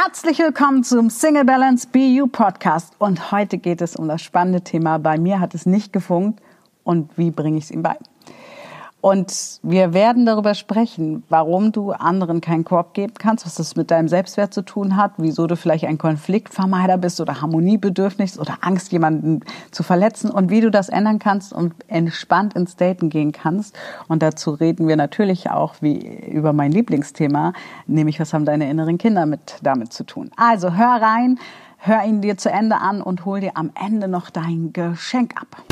Herzlich 0.00 0.38
willkommen 0.38 0.84
zum 0.84 1.10
Single 1.10 1.44
Balance 1.44 1.88
BU 1.90 2.28
Podcast 2.28 2.94
und 3.00 3.32
heute 3.32 3.58
geht 3.58 3.80
es 3.80 3.96
um 3.96 4.06
das 4.06 4.22
spannende 4.22 4.60
Thema. 4.60 4.98
Bei 4.98 5.18
mir 5.18 5.40
hat 5.40 5.56
es 5.56 5.66
nicht 5.66 5.92
gefunkt 5.92 6.40
und 6.84 7.18
wie 7.18 7.32
bringe 7.32 7.58
ich 7.58 7.64
es 7.64 7.70
ihm 7.72 7.82
bei? 7.82 7.96
Und 9.00 9.60
wir 9.62 9.94
werden 9.94 10.26
darüber 10.26 10.54
sprechen, 10.54 11.22
warum 11.28 11.70
du 11.70 11.92
anderen 11.92 12.40
keinen 12.40 12.64
Korb 12.64 12.94
geben 12.94 13.14
kannst, 13.16 13.46
was 13.46 13.54
das 13.54 13.76
mit 13.76 13.92
deinem 13.92 14.08
Selbstwert 14.08 14.52
zu 14.52 14.62
tun 14.62 14.96
hat, 14.96 15.12
wieso 15.18 15.46
du 15.46 15.54
vielleicht 15.54 15.84
ein 15.84 15.98
Konfliktvermeider 15.98 16.98
bist 16.98 17.20
oder 17.20 17.40
Harmoniebedürfnis 17.40 18.40
oder 18.40 18.58
Angst, 18.62 18.90
jemanden 18.90 19.42
zu 19.70 19.84
verletzen 19.84 20.30
und 20.30 20.50
wie 20.50 20.60
du 20.60 20.72
das 20.72 20.88
ändern 20.88 21.20
kannst 21.20 21.52
und 21.52 21.74
entspannt 21.86 22.54
ins 22.54 22.74
Daten 22.74 23.08
gehen 23.08 23.30
kannst. 23.30 23.78
Und 24.08 24.20
dazu 24.20 24.50
reden 24.50 24.88
wir 24.88 24.96
natürlich 24.96 25.48
auch 25.48 25.76
wie 25.80 25.98
über 26.26 26.52
mein 26.52 26.72
Lieblingsthema, 26.72 27.52
nämlich 27.86 28.18
was 28.18 28.34
haben 28.34 28.44
deine 28.44 28.68
inneren 28.68 28.98
Kinder 28.98 29.26
mit 29.26 29.58
damit 29.62 29.92
zu 29.92 30.02
tun. 30.04 30.32
Also 30.36 30.74
hör 30.74 31.00
rein, 31.00 31.38
hör 31.76 32.02
ihn 32.04 32.20
dir 32.20 32.36
zu 32.36 32.50
Ende 32.50 32.76
an 32.76 33.00
und 33.00 33.24
hol 33.24 33.38
dir 33.38 33.52
am 33.54 33.70
Ende 33.80 34.08
noch 34.08 34.30
dein 34.30 34.72
Geschenk 34.72 35.34
ab. 35.40 35.62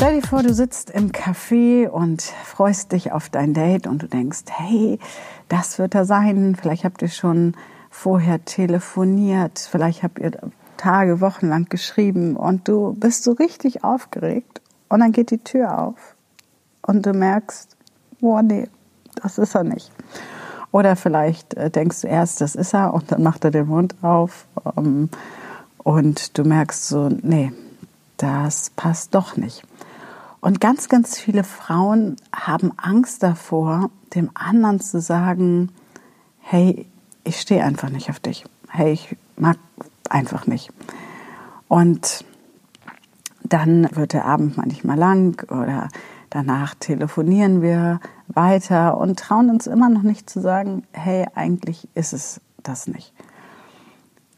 Stell 0.00 0.18
dir 0.18 0.26
vor, 0.26 0.42
du 0.42 0.54
sitzt 0.54 0.88
im 0.88 1.12
Café 1.12 1.86
und 1.86 2.22
freust 2.22 2.92
dich 2.92 3.12
auf 3.12 3.28
dein 3.28 3.52
Date 3.52 3.86
und 3.86 4.02
du 4.02 4.06
denkst, 4.06 4.44
hey, 4.48 4.98
das 5.50 5.78
wird 5.78 5.94
er 5.94 6.06
sein. 6.06 6.56
Vielleicht 6.58 6.84
habt 6.84 7.02
ihr 7.02 7.10
schon 7.10 7.54
vorher 7.90 8.42
telefoniert, 8.46 9.58
vielleicht 9.58 10.02
habt 10.02 10.18
ihr 10.18 10.30
Tage, 10.78 11.20
Wochen 11.20 11.48
lang 11.48 11.68
geschrieben 11.68 12.34
und 12.34 12.66
du 12.66 12.94
bist 12.94 13.24
so 13.24 13.32
richtig 13.32 13.84
aufgeregt 13.84 14.62
und 14.88 15.00
dann 15.00 15.12
geht 15.12 15.30
die 15.30 15.44
Tür 15.44 15.78
auf 15.78 16.14
und 16.80 17.04
du 17.04 17.12
merkst, 17.12 17.76
boah, 18.22 18.40
nee, 18.40 18.68
das 19.22 19.36
ist 19.36 19.54
er 19.54 19.64
nicht. 19.64 19.92
Oder 20.72 20.96
vielleicht 20.96 21.52
äh, 21.58 21.68
denkst 21.68 22.00
du 22.00 22.06
erst, 22.06 22.40
das 22.40 22.54
ist 22.54 22.72
er 22.72 22.94
und 22.94 23.12
dann 23.12 23.22
macht 23.22 23.44
er 23.44 23.50
den 23.50 23.66
Mund 23.66 23.94
auf 24.00 24.46
ähm, 24.78 25.10
und 25.76 26.38
du 26.38 26.44
merkst 26.44 26.88
so, 26.88 27.10
nee, 27.10 27.52
das 28.16 28.70
passt 28.70 29.14
doch 29.14 29.36
nicht. 29.36 29.62
Und 30.40 30.60
ganz, 30.60 30.88
ganz 30.88 31.18
viele 31.18 31.44
Frauen 31.44 32.16
haben 32.34 32.72
Angst 32.78 33.22
davor, 33.22 33.90
dem 34.14 34.30
anderen 34.34 34.80
zu 34.80 35.00
sagen, 35.00 35.70
hey, 36.38 36.86
ich 37.24 37.40
stehe 37.40 37.62
einfach 37.62 37.90
nicht 37.90 38.08
auf 38.08 38.20
dich. 38.20 38.44
Hey, 38.70 38.92
ich 38.92 39.16
mag 39.36 39.58
einfach 40.08 40.46
nicht. 40.46 40.70
Und 41.68 42.24
dann 43.42 43.94
wird 43.94 44.12
der 44.12 44.24
Abend 44.24 44.56
manchmal 44.56 44.96
lang 44.96 45.42
oder 45.50 45.88
danach 46.30 46.74
telefonieren 46.74 47.60
wir 47.60 48.00
weiter 48.28 48.96
und 48.96 49.18
trauen 49.18 49.50
uns 49.50 49.66
immer 49.66 49.88
noch 49.88 50.02
nicht 50.02 50.30
zu 50.30 50.40
sagen, 50.40 50.84
hey, 50.92 51.26
eigentlich 51.34 51.88
ist 51.94 52.12
es 52.12 52.40
das 52.62 52.86
nicht. 52.86 53.12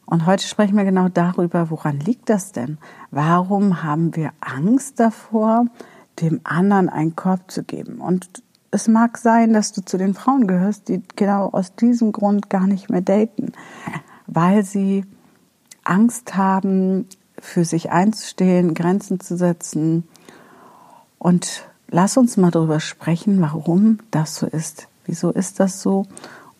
Und 0.06 0.26
heute 0.26 0.46
sprechen 0.46 0.76
wir 0.76 0.84
genau 0.84 1.08
darüber, 1.08 1.70
woran 1.70 1.98
liegt 2.00 2.28
das 2.28 2.52
denn? 2.52 2.78
Warum 3.10 3.82
haben 3.82 4.14
wir 4.16 4.32
Angst 4.40 5.00
davor, 5.00 5.66
dem 6.20 6.40
anderen 6.44 6.88
einen 6.88 7.16
Korb 7.16 7.50
zu 7.50 7.62
geben. 7.62 8.00
Und 8.00 8.42
es 8.70 8.88
mag 8.88 9.18
sein, 9.18 9.52
dass 9.52 9.72
du 9.72 9.84
zu 9.84 9.98
den 9.98 10.14
Frauen 10.14 10.46
gehörst, 10.46 10.88
die 10.88 11.02
genau 11.16 11.50
aus 11.50 11.74
diesem 11.74 12.12
Grund 12.12 12.50
gar 12.50 12.66
nicht 12.66 12.90
mehr 12.90 13.02
daten, 13.02 13.52
weil 14.26 14.64
sie 14.64 15.04
Angst 15.84 16.36
haben, 16.36 17.06
für 17.38 17.64
sich 17.64 17.90
einzustehen, 17.90 18.72
Grenzen 18.72 19.20
zu 19.20 19.36
setzen. 19.36 20.06
Und 21.18 21.64
lass 21.88 22.16
uns 22.16 22.36
mal 22.36 22.50
darüber 22.50 22.80
sprechen, 22.80 23.40
warum 23.40 23.98
das 24.10 24.36
so 24.36 24.46
ist. 24.46 24.88
Wieso 25.04 25.30
ist 25.30 25.58
das 25.58 25.82
so 25.82 26.06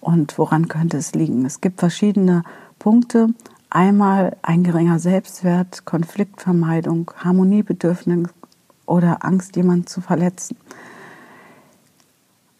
und 0.01 0.37
woran 0.39 0.69
könnte 0.69 0.97
es 0.97 1.15
liegen? 1.15 1.47
Es 1.47 1.61
gibt 1.61 1.79
verschiedene 1.79 2.43
Punkte. 2.81 3.29
Einmal 3.71 4.37
ein 4.43 4.65
geringer 4.65 4.99
Selbstwert, 4.99 5.85
Konfliktvermeidung, 5.85 7.11
Harmoniebedürfnis, 7.17 8.29
oder 8.87 9.25
Angst, 9.25 9.57
jemanden 9.57 9.87
zu 9.87 10.01
verletzen. 10.01 10.57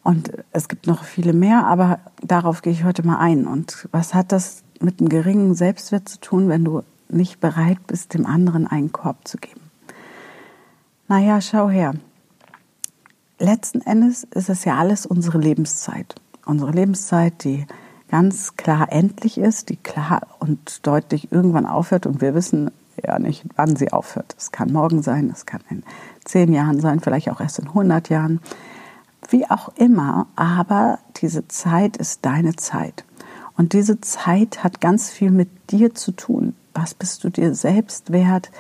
Und 0.03 0.33
es 0.51 0.69
gibt 0.69 0.87
noch 0.87 1.05
viele 1.05 1.33
mehr, 1.33 1.67
aber 1.67 2.01
darauf 2.23 2.63
gehe 2.63 2.73
ich 2.73 2.85
heute 2.85 3.07
mal 3.07 3.19
ein. 3.19 3.47
Und 3.47 3.89
was 3.93 4.15
hat 4.15 4.33
das 4.33 4.63
mit 4.81 5.01
einem 5.01 5.09
geringen 5.09 5.55
Selbstwert 5.55 6.09
zu 6.09 6.19
tun, 6.21 6.49
wenn 6.49 6.65
du 6.65 6.83
nicht 7.09 7.41
bereit 7.41 7.87
bist, 7.87 8.15
dem 8.15 8.27
anderen 8.27 8.67
einen 8.67 8.91
Korb 8.91 9.29
zu 9.29 9.37
geben? 9.37 9.61
Naja, 11.07 11.41
schau 11.41 11.69
her. 11.69 11.95
Letzten 13.39 13.81
Endes 13.81 14.25
ist 14.25 14.49
es 14.49 14.65
ja 14.65 14.77
alles 14.77 15.07
unsere 15.07 15.39
Lebenszeit. 15.39 16.15
Unsere 16.47 16.73
Lebenszeit, 16.73 17.45
die 17.45 17.67
ganz 18.09 18.57
klar 18.57 18.91
endlich 18.91 19.39
ist, 19.39 19.69
die 19.69 19.77
klar 19.77 20.23
und 20.39 20.87
deutlich 20.87 21.31
irgendwann 21.31 21.67
aufhört. 21.67 22.07
Und 22.07 22.21
wir 22.21 22.35
wissen 22.35 22.71
ja 23.03 23.19
nicht, 23.19 23.45
wann 23.57 23.77
sie 23.77 23.93
aufhört. 23.93 24.35
Es 24.39 24.53
kann 24.53 24.73
morgen 24.73 25.03
sein, 25.03 25.31
es 25.33 25.47
kann 25.47 25.61
in 25.71 25.83
zehn 26.25 26.53
Jahren 26.53 26.81
sein, 26.81 27.01
vielleicht 27.01 27.31
auch 27.31 27.41
erst 27.41 27.59
in 27.59 27.69
100 27.69 28.09
Jahren. 28.09 28.41
Wie 29.29 29.49
auch 29.49 29.69
immer, 29.77 30.27
aber 30.37 30.99
diese 31.17 31.49
Zeit 31.49 31.97
ist 31.97 32.25
deine 32.25 32.57
Zeit. 32.57 33.05
Und 33.57 33.73
diese 33.73 34.01
Zeit 34.01 34.65
hat 34.65 34.81
ganz 34.81 35.11
viel 35.11 35.31
mit 35.31 35.49
dir 35.71 35.95
zu 35.95 36.13
tun. 36.13 36.55
Was 36.75 36.95
bist 36.95 37.23
du 37.23 37.31
dir 37.31 37.55
selbst 37.55 38.13
wert? 38.13 38.51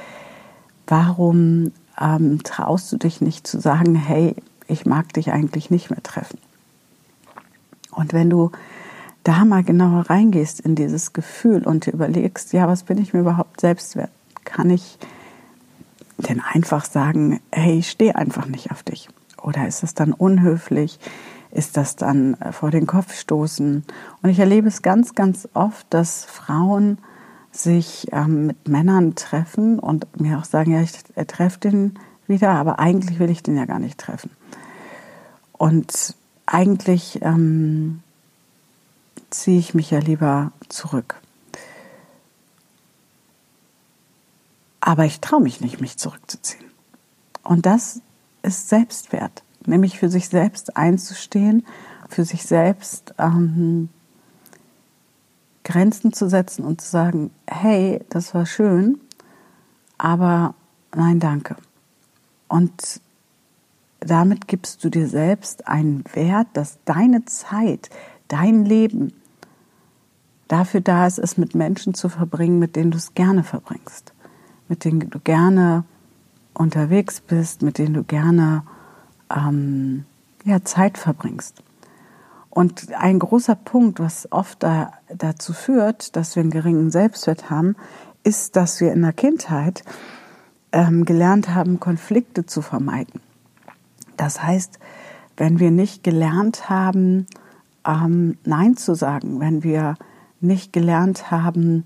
Warum 0.87 1.72
ähm, 2.00 2.42
traust 2.42 2.92
du 2.92 2.97
dich 2.98 3.21
nicht 3.21 3.47
zu 3.47 3.60
sagen, 3.60 3.94
hey, 3.94 4.37
ich 4.69 4.87
mag 4.87 5.12
dich 5.12 5.32
eigentlich 5.32 5.71
nicht 5.71 5.91
mehr 5.91 6.03
treffen? 6.03 6.38
Und 7.91 8.12
wenn 8.12 8.31
du 8.31 8.50
da 9.25 9.44
mal 9.44 9.62
genauer 9.62 10.10
reingehst 10.10 10.60
in 10.60 10.75
dieses 10.75 11.12
Gefühl 11.12 11.65
und 11.65 11.87
dir 11.87 11.92
überlegst, 11.92 12.53
ja, 12.53 12.66
was 12.66 12.82
bin 12.82 12.98
ich 12.98 13.12
mir 13.12 13.21
überhaupt 13.21 13.60
selbst 13.60 13.97
wert? 13.97 14.10
Kann 14.44 14.70
ich 14.70 14.98
denn 16.19 16.41
einfach 16.41 16.84
sagen, 16.84 17.41
hey, 17.50 17.78
ich 17.78 17.91
stehe 17.91 18.16
einfach 18.16 18.47
nicht 18.47 18.70
auf 18.70 18.82
dich? 18.82 19.08
Oder 19.41 19.66
ist 19.66 19.82
das 19.82 19.94
dann 19.94 20.12
unhöflich? 20.12 20.98
Ist 21.50 21.76
das 21.76 21.97
dann 21.97 22.34
äh, 22.34 22.53
vor 22.53 22.70
den 22.70 22.86
Kopf 22.86 23.14
stoßen? 23.14 23.84
Und 24.22 24.28
ich 24.30 24.38
erlebe 24.38 24.69
es 24.69 24.82
ganz, 24.82 25.14
ganz 25.14 25.48
oft, 25.54 25.86
dass 25.91 26.25
Frauen 26.25 26.98
sich 27.50 28.08
ähm, 28.12 28.47
mit 28.47 28.69
Männern 28.69 29.14
treffen 29.14 29.78
und 29.78 30.20
mir 30.20 30.38
auch 30.38 30.44
sagen, 30.44 30.72
ja, 30.72 30.80
ich 30.80 30.92
treffe 31.26 31.60
den 31.60 31.98
wieder, 32.26 32.50
aber 32.50 32.78
eigentlich 32.78 33.19
will 33.19 33.30
ich 33.30 33.42
den 33.42 33.56
ja 33.56 33.66
gar 33.66 33.78
nicht 33.78 33.98
treffen. 33.98 34.30
Und 35.53 36.16
eigentlich 36.47 37.20
ähm, 37.22 38.03
ziehe 39.30 39.59
ich 39.59 39.74
mich 39.74 39.91
ja 39.91 39.98
lieber 39.98 40.53
zurück. 40.69 41.16
Aber 44.84 45.04
ich 45.04 45.20
traue 45.20 45.41
mich 45.41 45.60
nicht, 45.60 45.81
mich 45.81 45.97
zurückzuziehen. 45.97 46.65
Und 47.44 47.66
das 47.66 48.00
ist 48.43 48.69
Selbstwert, 48.69 49.44
nämlich 49.65 49.97
für 49.97 50.09
sich 50.09 50.28
selbst 50.28 50.76
einzustehen, 50.76 51.65
für 52.09 52.25
sich 52.25 52.43
selbst 52.43 53.15
ähm, 53.16 53.91
Grenzen 55.62 56.12
zu 56.12 56.28
setzen 56.28 56.65
und 56.65 56.81
zu 56.81 56.91
sagen, 56.91 57.31
hey, 57.48 58.00
das 58.10 58.34
war 58.34 58.44
schön, 58.44 59.00
aber 59.98 60.56
nein, 60.92 61.21
danke. 61.21 61.54
Und 62.48 63.00
damit 64.00 64.48
gibst 64.48 64.82
du 64.82 64.91
dir 64.91 65.06
selbst 65.06 65.69
einen 65.69 66.03
Wert, 66.12 66.48
dass 66.54 66.78
deine 66.87 67.25
Zeit, 67.26 67.88
dein 68.26 68.65
Leben 68.65 69.12
dafür 70.48 70.81
da 70.81 71.06
ist, 71.06 71.19
es 71.19 71.38
mit 71.38 71.54
Menschen 71.54 71.94
zu 71.94 72.09
verbringen, 72.09 72.59
mit 72.59 72.75
denen 72.75 72.91
du 72.91 72.98
es 72.98 73.15
gerne 73.15 73.44
verbringst 73.44 74.12
mit 74.72 74.87
denen 74.87 75.10
du 75.10 75.21
gerne 75.21 75.84
unterwegs 76.55 77.21
bist, 77.21 77.60
mit 77.60 77.77
denen 77.77 77.93
du 77.93 78.05
gerne 78.05 78.62
ähm, 79.28 80.06
ja, 80.45 80.65
Zeit 80.65 80.97
verbringst. 80.97 81.63
Und 82.48 82.91
ein 82.95 83.19
großer 83.19 83.54
Punkt, 83.54 84.01
was 84.01 84.33
oft 84.33 84.63
da, 84.63 84.92
dazu 85.15 85.53
führt, 85.53 86.16
dass 86.16 86.36
wir 86.36 86.41
einen 86.41 86.51
geringen 86.51 86.91
Selbstwert 86.91 87.51
haben, 87.51 87.77
ist, 88.24 88.57
dass 88.57 88.80
wir 88.80 88.95
in 88.95 89.03
der 89.03 89.13
Kindheit 89.13 89.84
ähm, 90.72 91.04
gelernt 91.04 91.54
haben, 91.54 91.78
Konflikte 91.78 92.47
zu 92.47 92.63
vermeiden. 92.63 93.21
Das 94.16 94.42
heißt, 94.42 94.78
wenn 95.36 95.60
wir 95.60 95.71
nicht 95.71 96.03
gelernt 96.03 96.71
haben, 96.71 97.27
ähm, 97.86 98.39
Nein 98.47 98.78
zu 98.78 98.95
sagen, 98.95 99.39
wenn 99.39 99.63
wir 99.63 99.97
nicht 100.41 100.72
gelernt 100.72 101.30
haben, 101.30 101.84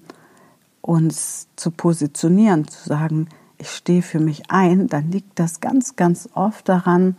uns 0.87 1.49
zu 1.57 1.71
positionieren, 1.71 2.69
zu 2.69 2.89
sagen, 2.89 3.29
ich 3.59 3.71
stehe 3.71 4.03
für 4.03 4.21
mich 4.21 4.51
ein, 4.51 4.87
dann 4.87 5.11
liegt 5.11 5.39
das 5.39 5.61
ganz, 5.61 5.97
ganz 5.97 6.29
oft 6.35 6.69
daran, 6.69 7.17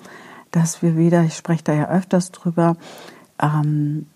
dass 0.52 0.82
wir 0.82 0.98
wieder, 0.98 1.24
ich 1.24 1.36
spreche 1.36 1.64
da 1.64 1.74
ja 1.74 1.90
öfters 1.90 2.32
drüber, 2.32 2.78
ähm, 3.42 4.08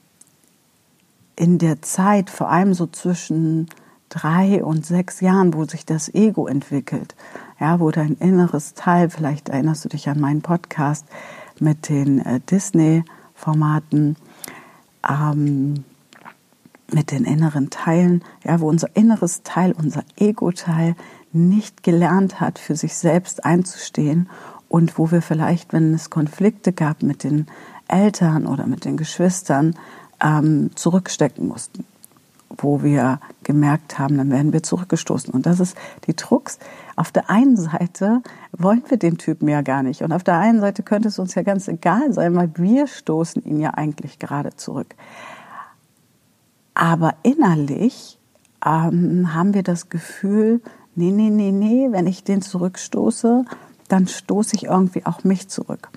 in 1.36 1.58
der 1.58 1.82
Zeit, 1.82 2.30
vor 2.30 2.50
allem 2.50 2.74
so 2.74 2.88
zwischen 2.88 3.68
drei 4.10 4.64
und 4.64 4.86
sechs 4.86 5.22
Jahren, 5.22 5.54
wo 5.54 5.66
sich 5.66 5.86
das 5.86 6.14
Ego 6.14 6.48
entwickelt, 6.48 7.16
ja, 7.60 7.80
wo 7.80 7.92
dein 7.92 8.16
inneres 8.16 8.74
Teil, 8.74 9.10
vielleicht 9.10 9.50
erinnerst 9.50 9.86
du 9.86 9.90
dich 9.90 10.10
an 10.10 10.20
meinen 10.20 10.42
Podcast 10.42 11.06
mit 11.60 11.90
den 11.90 12.20
äh, 12.20 12.40
Disney-Formaten, 12.42 14.18
ähm, 15.10 15.84
mit 16.94 17.12
den 17.12 17.26
inneren 17.26 17.70
Teilen, 17.70 18.24
ja, 18.44 18.60
wo 18.60 18.68
unser 18.70 18.96
inneres 18.96 19.44
Teil, 19.44 19.74
unser 19.78 20.04
Ego-Teil 20.18 20.96
nicht 21.34 21.84
gelernt 21.84 22.40
hat, 22.40 22.60
für 22.60 22.76
sich 22.76 22.96
selbst 22.96 23.46
einzustehen 23.46 24.30
und 24.68 24.98
wo 24.98 25.12
wir 25.12 25.22
vielleicht, 25.22 25.74
wenn 25.74 25.94
es 25.94 26.10
Konflikte 26.10 26.74
gab 26.74 27.04
mit 27.04 27.24
den 27.24 27.48
Eltern 27.88 28.48
oder 28.48 28.68
mit 28.68 28.86
den 28.86 28.98
Geschwistern, 28.98 29.76
ähm, 30.22 30.72
zurückstecken 30.76 31.48
mussten, 31.48 31.86
wo 32.50 32.84
wir 32.84 33.20
gemerkt 33.44 33.98
haben, 33.98 34.18
dann 34.18 34.30
werden 34.30 34.54
wir 34.54 34.64
zurückgestoßen. 34.64 35.34
Und 35.34 35.46
das 35.46 35.60
ist 35.60 35.76
die 36.08 36.16
Drucks. 36.16 36.60
Auf 36.96 37.12
der 37.12 37.30
einen 37.30 37.58
Seite 37.58 38.22
wollen 38.52 38.84
wir 38.88 38.98
den 38.98 39.18
Typen 39.18 39.48
ja 39.48 39.62
gar 39.62 39.84
nicht. 39.84 40.04
Und 40.04 40.12
auf 40.12 40.24
der 40.24 40.38
einen 40.38 40.62
Seite 40.62 40.84
könnte 40.84 41.08
es 41.08 41.20
uns 41.20 41.36
ja 41.36 41.42
ganz 41.42 41.68
egal 41.68 42.14
sein, 42.14 42.36
weil 42.36 42.52
wir 42.56 42.88
stoßen 42.88 43.44
ihn 43.44 43.60
ja 43.60 43.72
eigentlich 43.72 44.20
gerade 44.20 44.56
zurück. 44.56 44.96
Aber 46.74 47.16
innerlich 47.24 48.18
ähm, 48.66 49.34
haben 49.34 49.54
wir 49.54 49.64
das 49.64 49.90
Gefühl, 49.90 50.62
nee, 50.96 51.12
nee, 51.12 51.30
nee, 51.30 51.52
nee, 51.52 51.88
wenn 51.92 52.08
ich 52.08 52.24
den 52.24 52.42
zurückstoße, 52.42 53.46
dann 53.88 54.08
stoße 54.08 54.56
ich 54.56 54.66
irgendwie 54.66 55.06
auch 55.06 55.24
mich 55.24 55.50
zurück. 55.50 55.90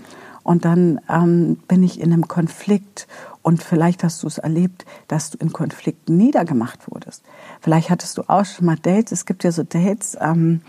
Und 0.42 0.64
dann 0.64 1.00
ähm, 1.08 1.56
bin 1.68 1.82
ich 1.82 2.00
in 2.00 2.12
einem 2.12 2.28
Konflikt 2.28 3.08
und 3.42 3.62
vielleicht 3.62 4.04
hast 4.04 4.22
du 4.22 4.26
es 4.26 4.38
erlebt, 4.38 4.84
dass 5.08 5.30
du 5.30 5.38
in 5.38 5.52
Konflikten 5.52 6.16
niedergemacht 6.16 6.90
wurdest. 6.90 7.22
Vielleicht 7.60 7.90
hattest 7.90 8.18
du 8.18 8.22
auch 8.28 8.44
schon 8.44 8.66
mal 8.66 8.76
Dates. 8.76 9.12
Es 9.12 9.26
gibt 9.26 9.44
ja 9.44 9.52
so 9.52 9.62
Dates, 9.62 10.16
ähm, 10.20 10.60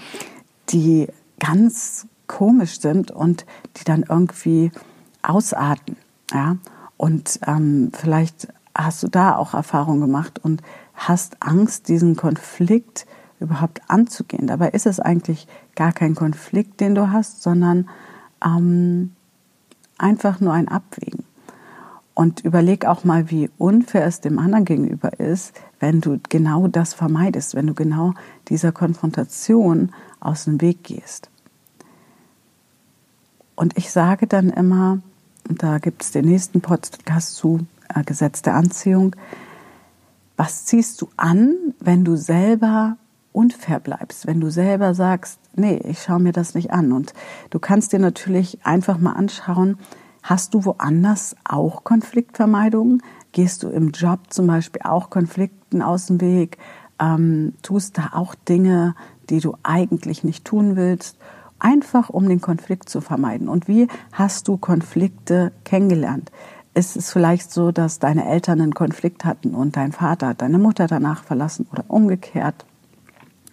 die 0.70 1.08
ganz 1.40 2.08
komisch 2.28 2.80
sind 2.80 3.12
und 3.12 3.46
die 3.78 3.84
dann 3.84 4.04
irgendwie 4.08 4.72
ausarten. 5.22 5.98
Ja? 6.32 6.58
Und 6.98 7.40
ähm, 7.46 7.92
vielleicht 7.94 8.48
hast 8.76 9.02
du 9.04 9.08
da 9.08 9.36
auch 9.36 9.54
Erfahrung 9.54 10.02
gemacht 10.02 10.40
und 10.44 10.62
hast 10.94 11.42
Angst, 11.42 11.88
diesen 11.88 12.16
Konflikt 12.16 13.06
überhaupt 13.40 13.82
anzugehen. 13.88 14.48
Dabei 14.48 14.70
ist 14.70 14.86
es 14.86 15.00
eigentlich 15.00 15.48
gar 15.76 15.92
kein 15.92 16.16
Konflikt, 16.16 16.80
den 16.82 16.96
du 16.96 17.12
hast, 17.12 17.42
sondern 17.42 17.90
ähm, 18.44 19.14
einfach 19.98 20.40
nur 20.40 20.54
ein 20.54 20.68
Abwägen. 20.68 21.26
Und 22.14 22.40
überleg 22.46 22.86
auch 22.86 23.04
mal, 23.04 23.30
wie 23.30 23.50
unfair 23.58 24.06
es 24.06 24.22
dem 24.22 24.40
anderen 24.40 24.64
gegenüber 24.64 25.20
ist, 25.20 25.54
wenn 25.82 26.00
du 26.00 26.20
genau 26.30 26.68
das 26.68 26.94
vermeidest, 26.94 27.56
wenn 27.56 27.68
du 27.68 27.74
genau 27.74 28.14
dieser 28.48 28.72
Konfrontation 28.72 29.92
aus 30.22 30.46
dem 30.46 30.62
Weg 30.62 30.86
gehst. 30.86 31.30
Und 33.56 33.78
ich 33.78 33.92
sage 33.92 34.28
dann 34.28 34.50
immer, 34.50 35.00
und 35.50 35.62
da 35.62 35.78
gibt 35.78 36.04
es 36.04 36.12
den 36.12 36.26
nächsten 36.26 36.62
Podcast 36.62 37.36
zu, 37.36 37.68
Gesetz 38.06 38.42
der 38.42 38.56
Anziehung, 38.56 39.16
was 40.38 40.66
ziehst 40.66 41.02
du 41.02 41.10
an, 41.18 41.56
wenn 41.80 42.04
du 42.04 42.16
selber 42.16 42.98
unfair 43.32 43.80
bleibst, 43.80 44.28
wenn 44.28 44.40
du 44.40 44.50
selber 44.50 44.94
sagst, 44.94 45.40
nee, 45.56 45.78
ich 45.84 46.02
schaue 46.02 46.20
mir 46.20 46.32
das 46.32 46.56
nicht 46.56 46.72
an. 46.72 46.92
Und 46.92 47.14
du 47.50 47.60
kannst 47.60 47.94
dir 47.94 48.00
natürlich 48.00 48.66
einfach 48.66 48.98
mal 48.98 49.14
anschauen, 49.14 49.78
hast 50.24 50.54
du 50.54 50.66
woanders 50.66 51.36
auch 51.44 51.84
Konfliktvermeidung? 51.84 53.02
Gehst 53.34 53.64
du 53.64 53.70
im 53.70 53.92
Job 53.92 54.20
zum 54.30 54.48
Beispiel 54.48 54.82
auch 54.84 55.10
Konflikten 55.10 55.82
aus 55.82 56.08
dem 56.08 56.22
Weg? 56.22 56.58
Ähm, 57.00 57.54
tust 57.62 57.98
da 57.98 58.12
auch 58.14 58.36
Dinge, 58.36 58.96
die 59.30 59.42
du 59.42 59.56
eigentlich 59.64 60.24
nicht 60.24 60.46
tun 60.46 60.78
willst? 60.78 61.18
Einfach 61.60 62.10
um 62.10 62.28
den 62.28 62.42
Konflikt 62.42 62.90
zu 62.90 63.02
vermeiden. 63.02 63.50
Und 63.50 63.68
wie 63.68 63.88
hast 64.14 64.48
du 64.48 64.58
Konflikte 64.58 65.52
kennengelernt? 65.66 66.32
Ist 66.76 66.98
es 66.98 67.10
vielleicht 67.10 67.54
so, 67.54 67.72
dass 67.72 68.00
deine 68.00 68.28
Eltern 68.28 68.60
einen 68.60 68.74
Konflikt 68.74 69.24
hatten 69.24 69.56
und 69.56 69.78
dein 69.78 69.94
Vater 69.94 70.28
hat 70.28 70.42
deine 70.42 70.60
Mutter 70.60 70.88
danach 70.88 71.24
verlassen 71.24 71.68
oder 71.72 71.86
umgekehrt? 71.88 72.66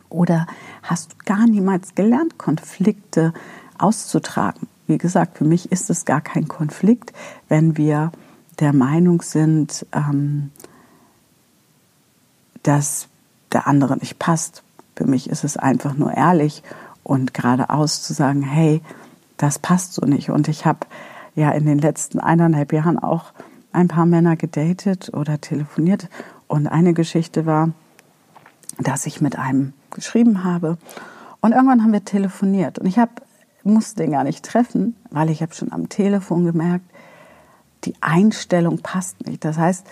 Oder 0.09 0.49
hast 0.83 1.13
du 1.13 1.17
gar 1.25 1.47
niemals 1.47 1.95
gelernt, 1.95 2.37
Konflikte 2.37 3.33
auszutragen? 3.79 4.67
Wie 4.89 4.99
gesagt, 4.99 5.39
für 5.39 5.45
mich 5.45 5.71
ist 5.71 5.89
es 5.89 6.05
gar 6.05 6.21
kein 6.21 6.49
Konflikt, 6.49 7.13
wenn 7.49 7.77
wir 7.77 8.11
der 8.59 8.73
Meinung 8.73 9.23
sind, 9.23 9.87
ähm, 9.93 10.51
dass 12.65 13.07
der 13.53 13.69
andere 13.69 13.97
nicht 13.97 14.19
passt. 14.19 14.65
Für 14.97 15.07
mich 15.07 15.31
ist 15.31 15.45
es 15.45 15.57
einfach 15.57 15.95
nur 15.95 16.13
ehrlich 16.13 16.65
und 17.05 17.35
geradeaus 17.35 18.03
zu 18.03 18.15
sagen, 18.15 18.43
hey, 18.43 18.83
das 19.37 19.61
passt 19.61 19.95
so 19.95 20.05
nicht. 20.07 20.31
Und 20.31 20.49
ich 20.49 20.67
habe 20.67 20.81
ja 21.35 21.51
in 21.51 21.67
den 21.67 21.79
letzten 21.79 22.21
eineinhalb 22.21 22.73
Jahren 22.73 22.99
auch 22.99 23.33
ein 23.73 23.89
paar 23.89 24.07
Männer 24.07 24.37
gedatet 24.37 25.13
oder 25.15 25.41
telefoniert. 25.41 26.09
Und 26.47 26.67
eine 26.67 26.93
Geschichte 26.93 27.47
war, 27.47 27.71
dass 28.79 29.07
ich 29.07 29.21
mit 29.21 29.39
einem 29.39 29.73
geschrieben 29.91 30.45
habe. 30.45 30.79
Und 31.41 31.53
irgendwann 31.53 31.83
haben 31.83 31.93
wir 31.93 32.05
telefoniert 32.05 32.79
und 32.79 32.87
ich 32.87 32.99
hab, 32.99 33.23
musste 33.65 34.03
den 34.03 34.13
gar 34.13 34.25
nicht 34.25 34.45
treffen, 34.45 34.97
weil 35.11 35.31
ich 35.31 35.43
habe 35.43 35.55
schon 35.55 35.73
am 35.73 35.89
Telefon 35.89 36.45
gemerkt, 36.45 36.85
die 37.85 37.95
Einstellung 38.01 38.79
passt 38.79 39.27
nicht. 39.27 39.45
Das 39.45 39.59
heißt, 39.59 39.87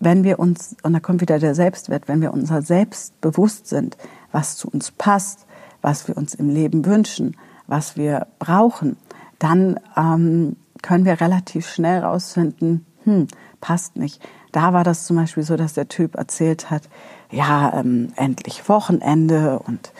wenn 0.00 0.24
wir 0.24 0.38
uns, 0.38 0.76
und 0.82 0.94
da 0.94 1.00
kommt 1.00 1.20
wieder 1.20 1.38
der 1.38 1.54
Selbstwert, 1.54 2.08
wenn 2.08 2.20
wir 2.20 2.32
unser 2.32 2.62
Selbst 2.62 3.20
bewusst 3.20 3.68
sind, 3.68 3.96
was 4.32 4.56
zu 4.56 4.68
uns 4.68 4.90
passt, 4.90 5.46
was 5.80 6.08
wir 6.08 6.16
uns 6.16 6.34
im 6.34 6.48
Leben 6.48 6.84
wünschen, 6.84 7.36
was 7.66 7.96
wir 7.96 8.26
brauchen, 8.38 8.96
dann 9.42 9.80
ähm, 9.96 10.56
können 10.82 11.04
wir 11.04 11.20
relativ 11.20 11.68
schnell 11.68 12.00
rausfinden, 12.00 12.86
hm, 13.04 13.28
passt 13.60 13.96
nicht. 13.96 14.20
Da 14.52 14.72
war 14.72 14.84
das 14.84 15.06
zum 15.06 15.16
Beispiel 15.16 15.42
so, 15.42 15.56
dass 15.56 15.72
der 15.72 15.88
Typ 15.88 16.16
erzählt 16.16 16.70
hat, 16.70 16.82
ja, 17.30 17.72
ähm, 17.74 18.12
endlich 18.16 18.68
Wochenende 18.68 19.58
und 19.58 19.92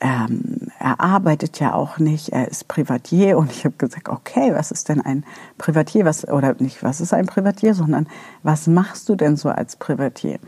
ähm, 0.00 0.68
er 0.78 1.00
arbeitet 1.00 1.58
ja 1.58 1.74
auch 1.74 1.98
nicht, 1.98 2.28
er 2.28 2.48
ist 2.48 2.68
Privatier 2.68 3.36
und 3.36 3.50
ich 3.50 3.64
habe 3.64 3.74
gesagt, 3.76 4.08
okay, 4.08 4.52
was 4.54 4.70
ist 4.70 4.88
denn 4.88 5.00
ein 5.00 5.24
Privatier, 5.58 6.04
was 6.04 6.26
oder 6.26 6.54
nicht, 6.58 6.82
was 6.82 7.00
ist 7.00 7.12
ein 7.12 7.26
Privatier, 7.26 7.74
sondern 7.74 8.06
was 8.42 8.68
machst 8.68 9.08
du 9.08 9.16
denn 9.16 9.36
so 9.36 9.48
als 9.48 9.76
Privatier? 9.76 10.38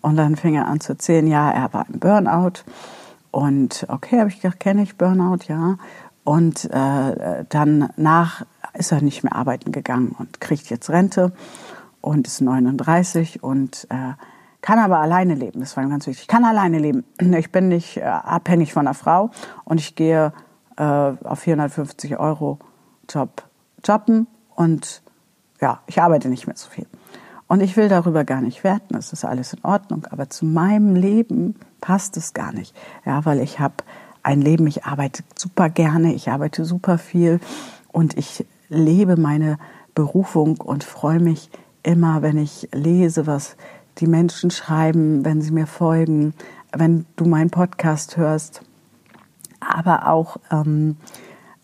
Und 0.00 0.16
dann 0.16 0.36
fing 0.36 0.56
er 0.56 0.66
an 0.66 0.80
zu 0.80 0.92
erzählen, 0.92 1.26
ja, 1.26 1.50
er 1.50 1.72
war 1.72 1.86
im 1.88 2.00
Burnout 2.00 2.64
und 3.30 3.86
okay, 3.88 4.18
habe 4.18 4.28
ich 4.28 4.40
gedacht, 4.40 4.60
kenne 4.60 4.82
ich 4.82 4.96
Burnout, 4.96 5.44
ja. 5.48 5.76
Und 6.26 6.64
äh, 6.72 7.44
dann 7.48 7.88
nach 7.96 8.44
ist 8.74 8.90
er 8.90 9.00
nicht 9.00 9.22
mehr 9.22 9.36
arbeiten 9.36 9.70
gegangen 9.70 10.08
und 10.18 10.40
kriegt 10.40 10.68
jetzt 10.70 10.90
Rente 10.90 11.30
und 12.00 12.26
ist 12.26 12.40
39 12.40 13.44
und 13.44 13.86
äh, 13.90 14.14
kann 14.60 14.80
aber 14.80 14.98
alleine 14.98 15.36
leben. 15.36 15.60
Das 15.60 15.76
war 15.76 15.84
ihm 15.84 15.90
ganz 15.90 16.08
wichtig. 16.08 16.22
Ich 16.22 16.28
kann 16.28 16.44
alleine 16.44 16.80
leben. 16.80 17.04
Ich 17.38 17.52
bin 17.52 17.68
nicht 17.68 17.98
äh, 17.98 18.02
abhängig 18.02 18.72
von 18.72 18.88
einer 18.88 18.94
Frau 18.94 19.30
und 19.64 19.78
ich 19.78 19.94
gehe 19.94 20.32
äh, 20.76 20.82
auf 20.82 21.38
450 21.38 22.18
Euro 22.18 22.58
Job 23.08 23.44
jobben 23.84 24.26
und 24.56 25.02
ja, 25.60 25.78
ich 25.86 26.02
arbeite 26.02 26.28
nicht 26.28 26.48
mehr 26.48 26.56
so 26.56 26.68
viel. 26.68 26.88
Und 27.46 27.60
ich 27.60 27.76
will 27.76 27.88
darüber 27.88 28.24
gar 28.24 28.40
nicht 28.40 28.64
werten, 28.64 28.96
es 28.96 29.12
ist 29.12 29.24
alles 29.24 29.52
in 29.52 29.62
Ordnung, 29.62 30.04
aber 30.10 30.28
zu 30.28 30.44
meinem 30.44 30.96
Leben 30.96 31.54
passt 31.80 32.16
es 32.16 32.34
gar 32.34 32.52
nicht. 32.52 32.74
Ja, 33.04 33.24
weil 33.24 33.38
ich 33.38 33.60
habe 33.60 33.76
ein 34.26 34.40
Leben, 34.42 34.66
ich 34.66 34.84
arbeite 34.84 35.22
super 35.36 35.70
gerne, 35.70 36.12
ich 36.12 36.28
arbeite 36.30 36.64
super 36.64 36.98
viel 36.98 37.38
und 37.92 38.18
ich 38.18 38.44
lebe 38.68 39.16
meine 39.16 39.56
Berufung 39.94 40.60
und 40.60 40.82
freue 40.82 41.20
mich 41.20 41.48
immer, 41.84 42.22
wenn 42.22 42.36
ich 42.36 42.68
lese, 42.72 43.28
was 43.28 43.56
die 43.98 44.08
Menschen 44.08 44.50
schreiben, 44.50 45.24
wenn 45.24 45.42
sie 45.42 45.52
mir 45.52 45.68
folgen, 45.68 46.34
wenn 46.72 47.06
du 47.14 47.24
meinen 47.24 47.50
Podcast 47.50 48.16
hörst, 48.16 48.62
aber 49.60 50.08
auch 50.08 50.38
ähm, 50.50 50.96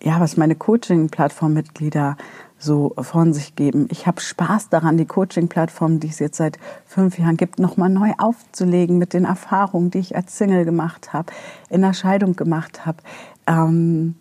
ja, 0.01 0.21
was 0.21 0.37
meine 0.37 0.55
Coaching-Plattform-Mitglieder 0.55 2.17
so 2.63 2.95
von 2.99 3.33
sich 3.33 3.57
geben. 3.57 3.89
Ich 3.91 4.07
habe 4.07 4.21
Spaß 4.21 4.69
daran, 4.69 4.97
die 4.97 5.05
Coaching-Plattform, 5.05 5.99
die 6.01 6.09
es 6.09 6.21
jetzt 6.21 6.37
seit 6.37 6.59
fünf 6.87 7.19
Jahren 7.19 7.37
gibt, 7.37 7.59
nochmal 7.59 7.89
neu 7.89 8.13
aufzulegen 8.19 8.99
mit 8.99 9.13
den 9.13 9.25
Erfahrungen, 9.25 9.91
die 9.91 9.99
ich 9.99 10.15
als 10.15 10.39
Single 10.39 10.65
gemacht 10.65 11.13
habe, 11.13 11.33
in 11.71 11.83
der 11.83 11.93
Scheidung 11.93 12.37
gemacht 12.37 12.87
habe. 12.87 12.99
Ähm, 13.47 14.15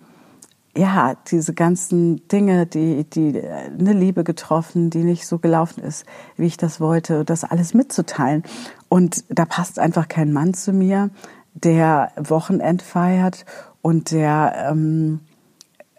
ja, 0.75 1.15
diese 1.29 1.53
ganzen 1.53 2.27
Dinge, 2.29 2.65
die, 2.65 3.03
die 3.03 3.41
eine 3.41 3.93
Liebe 3.93 4.23
getroffen, 4.23 4.89
die 4.89 5.03
nicht 5.03 5.27
so 5.27 5.37
gelaufen 5.37 5.83
ist, 5.83 6.05
wie 6.37 6.47
ich 6.47 6.57
das 6.57 6.79
wollte, 6.79 7.25
das 7.25 7.43
alles 7.43 7.73
mitzuteilen. 7.73 8.43
Und 8.89 9.25
da 9.29 9.45
passt 9.45 9.79
einfach 9.79 10.07
kein 10.07 10.31
Mann 10.31 10.53
zu 10.53 10.71
mir, 10.71 11.09
der 11.53 12.11
Wochenend 12.15 12.81
feiert 12.81 13.45
und 13.81 14.11
der 14.11 14.69
ähm, 14.71 15.19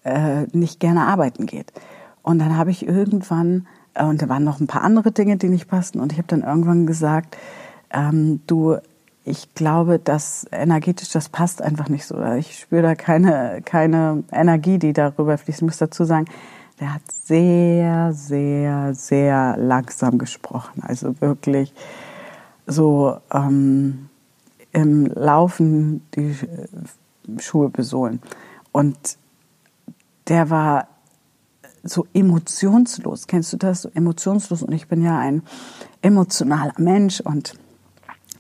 äh, 0.05 0.45
nicht 0.53 0.81
gerne 0.81 1.07
arbeiten 1.07 1.47
geht. 1.47 1.73
Und 2.23 2.39
dann 2.39 2.57
habe 2.57 2.71
ich 2.71 2.87
irgendwann, 2.87 3.67
äh, 3.95 4.05
und 4.05 4.23
da 4.23 4.29
waren 4.29 4.45
noch 4.45 4.61
ein 4.61 4.67
paar 4.67 4.83
andere 4.83 5.13
Dinge, 5.13 5.37
die 5.37 5.49
nicht 5.49 5.69
passten, 5.69 6.01
und 6.01 6.13
ich 6.13 6.19
habe 6.19 6.29
dann 6.29 6.43
irgendwann 6.43 6.87
gesagt, 6.87 7.37
ähm, 7.91 8.41
du, 8.47 8.77
ich 9.25 9.55
glaube, 9.55 9.99
dass 9.99 10.47
energetisch 10.51 11.11
das 11.11 11.29
passt 11.29 11.63
einfach 11.63 11.89
nicht 11.89 12.05
so. 12.07 12.21
Ich 12.35 12.59
spüre 12.59 12.83
da 12.83 12.95
keine, 12.95 13.61
keine 13.65 14.25
Energie, 14.33 14.79
die 14.79 14.93
darüber 14.93 15.39
fließt. 15.39 15.59
Ich 15.61 15.65
muss 15.65 15.79
dazu 15.79 16.05
sagen, 16.05 16.27
der 16.81 16.95
hat 16.95 17.03
sehr, 17.11 18.13
sehr, 18.13 18.95
sehr 18.95 19.57
langsam 19.57 20.19
gesprochen. 20.19 20.83
Also 20.83 21.21
wirklich 21.21 21.73
so 22.67 23.19
ähm, 23.33 24.09
im 24.73 25.07
Laufen 25.07 26.03
die 26.17 26.35
Schuhe 27.39 27.69
besohlen. 27.69 28.21
Und 28.73 29.19
der 30.29 30.51
war 30.51 30.89
so 31.83 32.07
emotionslos. 32.15 33.27
Kennst 33.27 33.53
du 33.53 33.57
das? 33.57 33.83
So 33.83 33.91
emotionslos. 33.95 34.63
Und 34.63 34.73
ich 34.73 34.89
bin 34.89 35.03
ja 35.03 35.19
ein 35.19 35.43
emotionaler 36.01 36.75
Mensch 36.79 37.21
und 37.21 37.55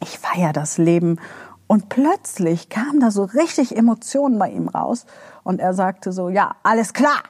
ich 0.00 0.18
feiere 0.18 0.52
das 0.52 0.78
Leben. 0.78 1.18
Und 1.66 1.88
plötzlich 1.88 2.68
kam 2.68 3.00
da 3.00 3.10
so 3.10 3.24
richtig 3.24 3.76
Emotionen 3.76 4.38
bei 4.38 4.50
ihm 4.50 4.68
raus. 4.68 5.06
Und 5.42 5.60
er 5.60 5.74
sagte 5.74 6.12
so, 6.12 6.28
ja, 6.28 6.56
alles 6.62 6.92
klar. 6.92 7.22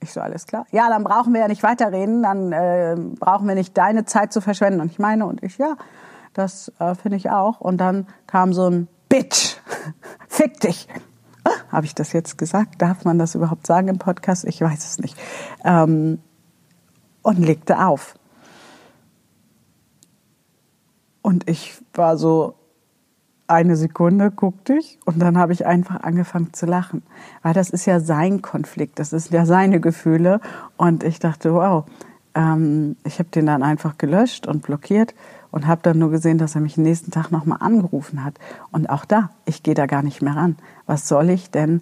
Ich 0.00 0.12
so, 0.12 0.20
alles 0.20 0.46
klar. 0.46 0.66
Ja, 0.72 0.88
dann 0.88 1.04
brauchen 1.04 1.32
wir 1.32 1.40
ja 1.40 1.48
nicht 1.48 1.62
weiterreden. 1.62 2.22
Dann 2.22 2.52
äh, 2.52 2.96
brauchen 3.18 3.48
wir 3.48 3.54
nicht 3.54 3.76
deine 3.76 4.04
Zeit 4.04 4.32
zu 4.32 4.40
verschwenden. 4.40 4.80
Und 4.80 4.90
ich 4.90 4.98
meine, 4.98 5.26
und 5.26 5.42
ich, 5.42 5.58
ja, 5.58 5.76
das 6.34 6.70
äh, 6.78 6.94
finde 6.94 7.16
ich 7.16 7.30
auch. 7.30 7.60
Und 7.60 7.78
dann 7.78 8.06
kam 8.26 8.52
so 8.52 8.68
ein 8.68 8.88
Bitch. 9.08 9.56
Fick 10.28 10.60
dich. 10.60 10.86
Habe 11.70 11.86
ich 11.86 11.94
das 11.94 12.12
jetzt 12.12 12.38
gesagt? 12.38 12.80
Darf 12.82 13.04
man 13.04 13.18
das 13.18 13.34
überhaupt 13.34 13.66
sagen 13.66 13.88
im 13.88 13.98
Podcast? 13.98 14.44
Ich 14.44 14.60
weiß 14.60 14.84
es 14.84 14.98
nicht. 14.98 15.16
Ähm, 15.64 16.18
und 17.22 17.38
legte 17.38 17.84
auf. 17.84 18.14
Und 21.22 21.48
ich 21.50 21.74
war 21.92 22.16
so 22.16 22.54
eine 23.48 23.76
Sekunde, 23.76 24.30
guckte 24.30 24.74
ich 24.74 24.98
und 25.04 25.18
dann 25.20 25.38
habe 25.38 25.52
ich 25.52 25.66
einfach 25.66 26.02
angefangen 26.02 26.52
zu 26.52 26.66
lachen. 26.66 27.02
Weil 27.42 27.54
das 27.54 27.70
ist 27.70 27.86
ja 27.86 28.00
sein 28.00 28.42
Konflikt, 28.42 28.98
das 28.98 29.12
ist 29.12 29.32
ja 29.32 29.46
seine 29.46 29.80
Gefühle. 29.80 30.40
Und 30.76 31.04
ich 31.04 31.18
dachte, 31.18 31.52
wow, 31.54 31.84
ähm, 32.34 32.96
ich 33.04 33.18
habe 33.18 33.28
den 33.30 33.46
dann 33.46 33.62
einfach 33.62 33.98
gelöscht 33.98 34.46
und 34.46 34.62
blockiert 34.62 35.14
und 35.56 35.66
habe 35.66 35.80
dann 35.82 35.98
nur 35.98 36.10
gesehen, 36.10 36.36
dass 36.36 36.54
er 36.54 36.60
mich 36.60 36.74
den 36.74 36.84
nächsten 36.84 37.10
Tag 37.10 37.32
nochmal 37.32 37.56
angerufen 37.62 38.22
hat. 38.22 38.34
Und 38.72 38.90
auch 38.90 39.06
da, 39.06 39.30
ich 39.46 39.62
gehe 39.62 39.72
da 39.72 39.86
gar 39.86 40.02
nicht 40.02 40.20
mehr 40.20 40.36
ran. 40.36 40.56
Was 40.84 41.08
soll 41.08 41.30
ich 41.30 41.50
denn 41.50 41.80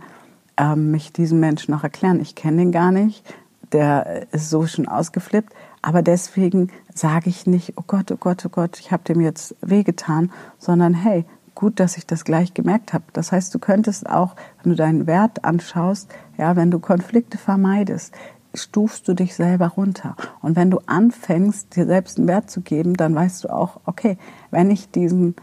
ähm, 0.56 0.92
mich 0.92 1.12
diesem 1.12 1.40
Menschen 1.40 1.72
noch 1.72 1.82
erklären? 1.82 2.20
Ich 2.20 2.36
kenne 2.36 2.62
ihn 2.62 2.70
gar 2.70 2.92
nicht. 2.92 3.24
Der 3.72 4.32
ist 4.32 4.48
so 4.48 4.68
schon 4.68 4.86
ausgeflippt. 4.86 5.52
Aber 5.82 6.02
deswegen 6.02 6.70
sage 6.94 7.28
ich 7.28 7.48
nicht, 7.48 7.72
oh 7.74 7.82
Gott, 7.84 8.12
oh 8.12 8.16
Gott, 8.16 8.46
oh 8.46 8.48
Gott, 8.48 8.78
ich 8.78 8.92
habe 8.92 9.02
dem 9.02 9.20
jetzt 9.20 9.56
wehgetan, 9.60 10.30
sondern 10.60 10.94
hey, 10.94 11.24
gut, 11.56 11.80
dass 11.80 11.96
ich 11.96 12.06
das 12.06 12.24
gleich 12.24 12.54
gemerkt 12.54 12.92
habe. 12.92 13.02
Das 13.12 13.32
heißt, 13.32 13.52
du 13.52 13.58
könntest 13.58 14.08
auch, 14.08 14.36
wenn 14.62 14.70
du 14.70 14.76
deinen 14.76 15.08
Wert 15.08 15.44
anschaust, 15.44 16.14
ja, 16.38 16.54
wenn 16.54 16.70
du 16.70 16.78
Konflikte 16.78 17.38
vermeidest, 17.38 18.14
stufst 18.54 19.08
du 19.08 19.14
dich 19.14 19.34
selber 19.34 19.68
runter. 19.68 20.16
Und 20.40 20.56
wenn 20.56 20.70
du 20.70 20.78
anfängst, 20.86 21.76
dir 21.76 21.86
selbst 21.86 22.18
einen 22.18 22.28
Wert 22.28 22.50
zu 22.50 22.60
geben, 22.60 22.94
dann 22.94 23.14
weißt 23.14 23.44
du 23.44 23.52
auch, 23.52 23.80
okay, 23.84 24.16
wenn 24.50 24.70
ich 24.70 24.90
diesen, 24.90 25.34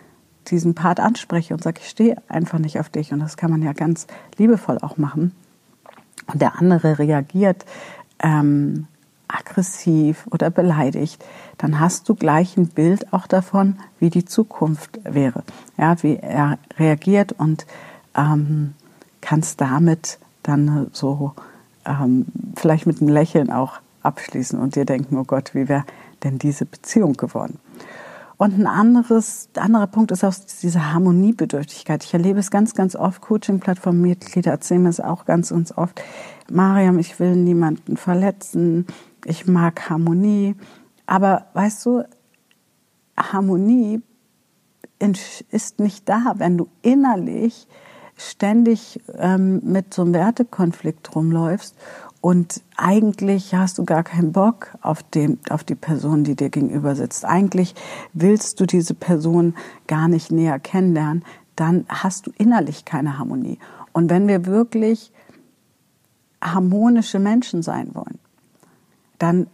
diesen 0.48 0.76
Part 0.76 1.00
anspreche 1.00 1.54
und 1.54 1.64
sage, 1.64 1.82
ich 1.82 1.90
stehe 1.90 2.18
einfach 2.28 2.60
nicht 2.60 2.80
auf 2.80 2.90
dich, 2.90 3.12
und 3.12 3.20
das 3.20 3.38
kann 3.38 3.52
man 3.52 3.62
ja 3.62 3.74
ganz 3.74 4.08
liebevoll 4.38 4.78
auch 4.82 4.98
machen, 4.98 5.34
und 6.28 6.42
der 6.42 6.60
andere 6.60 7.00
reagiert 7.00 7.66
ähm, 8.20 8.88
aggressiv 9.28 10.28
oder 10.32 10.50
beleidigt, 10.50 11.24
dann 11.58 11.80
hast 11.80 12.08
du 12.10 12.16
gleich 12.16 12.58
ein 12.58 12.68
Bild 12.68 13.14
auch 13.14 13.28
davon, 13.28 13.78
wie 14.00 14.10
die 14.10 14.26
Zukunft 14.26 15.00
wäre, 15.04 15.44
ja, 15.78 16.02
wie 16.04 16.18
er 16.18 16.58
reagiert 16.78 17.34
und 17.34 17.66
ähm, 18.16 18.74
kannst 19.22 19.62
damit 19.62 20.20
dann 20.44 20.88
so 20.92 21.34
ähm, 21.86 22.26
vielleicht 22.56 22.86
mit 22.86 23.02
einem 23.02 23.10
Lächeln 23.10 23.52
auch 23.52 23.80
abschließen 24.04 24.60
und 24.60 24.76
dir 24.76 24.86
denken, 24.86 25.18
oh 25.18 25.24
Gott, 25.24 25.54
wie 25.54 25.70
wäre 25.70 25.86
denn 26.24 26.38
diese 26.38 26.66
Beziehung 26.66 27.14
geworden? 27.14 27.60
Und 28.38 28.58
ein 28.58 28.66
anderes, 28.66 29.50
anderer 29.56 29.86
Punkt 29.86 30.12
ist 30.12 30.24
auch 30.24 30.34
diese 30.64 30.92
Harmoniebedürftigkeit. 30.92 32.04
Ich 32.04 32.12
erlebe 32.12 32.40
es 32.40 32.50
ganz, 32.50 32.74
ganz 32.74 32.96
oft. 32.96 33.22
Coaching-Plattform-Mitglieder 33.22 34.50
erzählen 34.50 34.88
es 34.88 35.00
auch 35.00 35.26
ganz, 35.26 35.50
ganz 35.50 35.72
oft. 35.72 36.02
Mariam, 36.52 36.98
ich 36.98 37.20
will 37.20 37.36
niemanden 37.36 37.98
verletzen. 37.98 38.88
Ich 39.26 39.46
mag 39.46 39.92
Harmonie. 39.92 40.56
Aber 41.06 41.46
weißt 41.54 41.86
du, 41.86 42.04
Harmonie 43.16 44.02
ist 45.52 45.80
nicht 45.80 46.10
da, 46.10 46.34
wenn 46.38 46.58
du 46.58 46.68
innerlich 46.82 47.68
ständig 48.30 49.02
ähm, 49.18 49.62
mit 49.64 49.94
so 49.94 50.04
einem 50.04 50.14
Wertekonflikt 50.14 51.16
rumläufst 51.16 51.76
und 52.22 52.62
eigentlich 52.78 53.56
hast 53.56 53.80
du 53.80 53.84
gar 53.84 54.04
keinen 54.04 54.32
Bock 54.32 54.78
auf, 54.82 55.02
den, 55.02 55.40
auf 55.50 55.64
die 55.64 55.76
Person, 55.76 56.24
die 56.24 56.36
dir 56.36 56.50
gegenüber 56.50 56.96
sitzt. 56.96 57.26
Eigentlich 57.26 57.74
willst 58.14 58.60
du 58.60 58.68
diese 58.68 58.94
Person 58.94 59.56
gar 59.88 60.08
nicht 60.08 60.32
näher 60.32 60.60
kennenlernen, 60.60 61.26
dann 61.56 61.86
hast 61.90 62.28
du 62.28 62.32
innerlich 62.38 62.86
keine 62.86 63.18
Harmonie. 63.18 63.58
Und 63.92 64.12
wenn 64.12 64.28
wir 64.28 64.46
wirklich 64.46 65.12
harmonische 66.44 67.18
Menschen 67.18 67.64
sein 67.64 67.94
wollen, 67.96 68.20
dann 69.18 69.48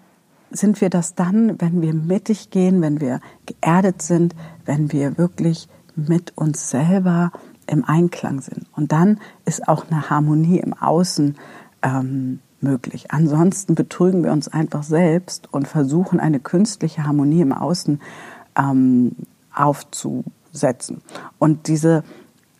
sind 0.52 0.80
wir 0.82 0.90
das 0.90 1.16
dann, 1.16 1.60
wenn 1.62 1.82
wir 1.82 1.94
mittig 1.94 2.50
gehen, 2.50 2.82
wenn 2.82 3.02
wir 3.02 3.22
geerdet 3.46 4.02
sind, 4.02 4.36
wenn 4.66 4.92
wir 4.92 5.18
wirklich 5.18 5.68
mit 5.96 6.38
uns 6.38 6.70
selber 6.70 7.32
im 7.68 7.86
Einklang 7.86 8.42
sind. 8.42 8.66
Und 8.76 8.92
dann 8.92 9.20
ist 9.46 9.68
auch 9.68 9.86
eine 9.90 10.10
Harmonie 10.10 10.60
im 10.60 10.74
Außen 10.74 11.36
ähm, 11.84 12.40
möglich. 12.62 13.12
Ansonsten 13.12 13.76
betrügen 13.76 14.24
wir 14.24 14.32
uns 14.32 14.48
einfach 14.48 14.84
selbst 14.84 15.52
und 15.54 15.68
versuchen 15.68 16.20
eine 16.20 16.40
künstliche 16.40 17.06
Harmonie 17.06 17.42
im 17.42 17.54
Außen 17.54 18.02
ähm, 18.58 19.16
aufzusetzen. 19.54 21.02
Und 21.40 21.68
diese 21.68 22.04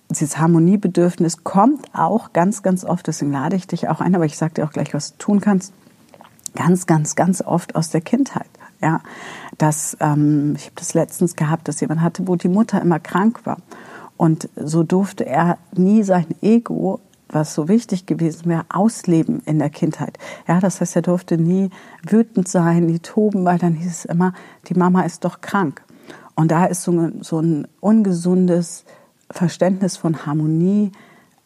dieses 0.10 0.38
Harmoniebedürfnis 0.38 1.44
kommt 1.44 1.86
auch 1.94 2.32
ganz, 2.32 2.64
ganz 2.64 2.86
oft, 2.86 3.08
deswegen 3.08 3.34
lade 3.34 3.58
ich 3.58 3.68
dich 3.68 3.90
auch 3.90 4.00
ein, 4.00 4.16
aber 4.16 4.24
ich 4.24 4.38
sage 4.38 4.54
dir 4.54 4.66
auch 4.66 4.72
gleich, 4.72 4.94
was 4.94 5.12
du 5.12 5.18
tun 5.18 5.42
kannst, 5.42 5.74
ganz, 6.56 6.86
ganz, 6.86 7.16
ganz 7.16 7.42
oft 7.42 7.76
aus 7.76 7.90
der 7.90 8.00
Kindheit. 8.00 8.48
Ja, 8.82 9.02
das, 9.58 9.98
ähm, 10.00 10.54
ich 10.56 10.66
habe 10.66 10.76
das 10.76 10.94
letztens 10.94 11.36
gehabt, 11.36 11.68
dass 11.68 11.82
jemand 11.82 12.02
hatte, 12.02 12.28
wo 12.28 12.36
die 12.36 12.48
Mutter 12.48 12.82
immer 12.82 13.00
krank 13.00 13.42
war 13.44 13.58
und 14.18 14.50
so 14.56 14.84
durfte 14.84 15.26
er 15.26 15.58
nie 15.76 16.04
sein 16.04 16.28
Ego, 16.42 17.00
was 17.30 17.54
so 17.54 17.68
wichtig 17.68 18.06
gewesen 18.06 18.48
wäre, 18.50 18.66
ausleben 18.70 19.42
in 19.46 19.60
der 19.60 19.70
Kindheit. 19.70 20.18
Ja, 20.48 20.60
das 20.60 20.82
heißt, 20.82 20.96
er 20.96 21.02
durfte 21.02 21.38
nie 21.38 21.70
wütend 22.08 22.48
sein, 22.48 22.86
nie 22.86 23.00
toben, 23.00 23.46
weil 23.46 23.60
dann 23.60 23.74
hieß 23.74 23.92
es 23.92 24.06
immer, 24.06 24.34
die 24.68 24.76
Mama 24.76 25.02
ist 25.02 25.26
doch 25.26 25.42
krank. 25.42 25.84
Und 26.36 26.52
da 26.52 26.66
ist 26.66 26.84
so, 26.84 27.10
so 27.22 27.40
ein 27.40 27.68
ungesundes 27.80 28.86
Verständnis 29.30 29.98
von 29.98 30.26
Harmonie 30.26 30.92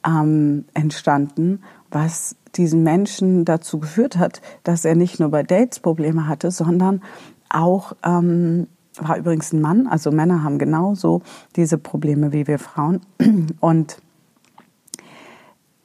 ähm, 0.05 0.65
entstanden, 0.73 1.63
was 1.89 2.35
diesen 2.55 2.83
Menschen 2.83 3.45
dazu 3.45 3.79
geführt 3.79 4.17
hat, 4.17 4.41
dass 4.63 4.85
er 4.85 4.95
nicht 4.95 5.19
nur 5.19 5.29
bei 5.29 5.43
Dates 5.43 5.79
Probleme 5.79 6.27
hatte, 6.27 6.51
sondern 6.51 7.01
auch 7.49 7.93
ähm, 8.03 8.67
war 8.97 9.17
übrigens 9.17 9.53
ein 9.53 9.61
Mann, 9.61 9.87
also 9.87 10.11
Männer 10.11 10.43
haben 10.43 10.57
genauso 10.57 11.21
diese 11.55 11.77
Probleme 11.77 12.33
wie 12.33 12.47
wir 12.47 12.59
Frauen. 12.59 13.01
Und 13.59 13.97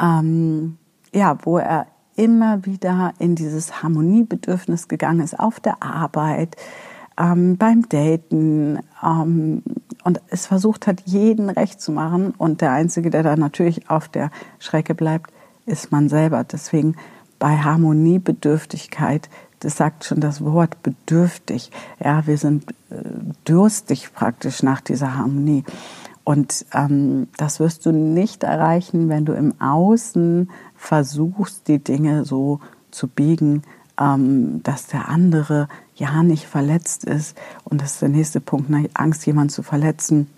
ähm, 0.00 0.78
ja, 1.12 1.38
wo 1.42 1.58
er 1.58 1.86
immer 2.16 2.64
wieder 2.64 3.12
in 3.18 3.34
dieses 3.34 3.82
Harmoniebedürfnis 3.82 4.88
gegangen 4.88 5.20
ist, 5.20 5.38
auf 5.38 5.60
der 5.60 5.82
Arbeit, 5.82 6.56
ähm, 7.18 7.56
beim 7.56 7.88
Daten 7.88 8.78
ähm, 9.02 9.62
und 10.04 10.20
es 10.28 10.46
versucht 10.46 10.86
hat, 10.86 11.02
jeden 11.04 11.48
recht 11.50 11.80
zu 11.80 11.92
machen. 11.92 12.34
Und 12.36 12.60
der 12.60 12.72
Einzige, 12.72 13.10
der 13.10 13.22
da 13.22 13.36
natürlich 13.36 13.88
auf 13.90 14.08
der 14.08 14.30
Schrecke 14.58 14.94
bleibt, 14.94 15.32
ist 15.64 15.92
man 15.92 16.08
selber. 16.08 16.44
Deswegen 16.44 16.96
bei 17.38 17.56
Harmoniebedürftigkeit 17.56 19.28
das 19.60 19.76
sagt 19.76 20.04
schon 20.04 20.20
das 20.20 20.44
Wort 20.44 20.82
bedürftig. 20.82 21.70
Ja, 22.02 22.26
wir 22.26 22.38
sind 22.38 22.70
äh, 22.90 22.96
durstig 23.44 24.12
praktisch 24.14 24.62
nach 24.62 24.80
dieser 24.80 25.16
Harmonie. 25.16 25.64
Und 26.24 26.66
ähm, 26.72 27.28
das 27.36 27.60
wirst 27.60 27.86
du 27.86 27.92
nicht 27.92 28.42
erreichen, 28.42 29.08
wenn 29.08 29.24
du 29.24 29.32
im 29.32 29.60
Außen 29.60 30.50
versuchst, 30.74 31.68
die 31.68 31.78
Dinge 31.78 32.24
so 32.24 32.60
zu 32.90 33.06
biegen, 33.06 33.62
ähm, 33.98 34.62
dass 34.62 34.88
der 34.88 35.08
andere 35.08 35.68
ja 35.94 36.22
nicht 36.22 36.46
verletzt 36.46 37.04
ist. 37.04 37.36
Und 37.64 37.80
das 37.80 37.92
ist 37.92 38.02
der 38.02 38.08
nächste 38.08 38.40
Punkt, 38.40 38.70
ne? 38.70 38.88
Angst, 38.94 39.24
jemanden 39.26 39.50
zu 39.50 39.62
verletzen. 39.62 40.28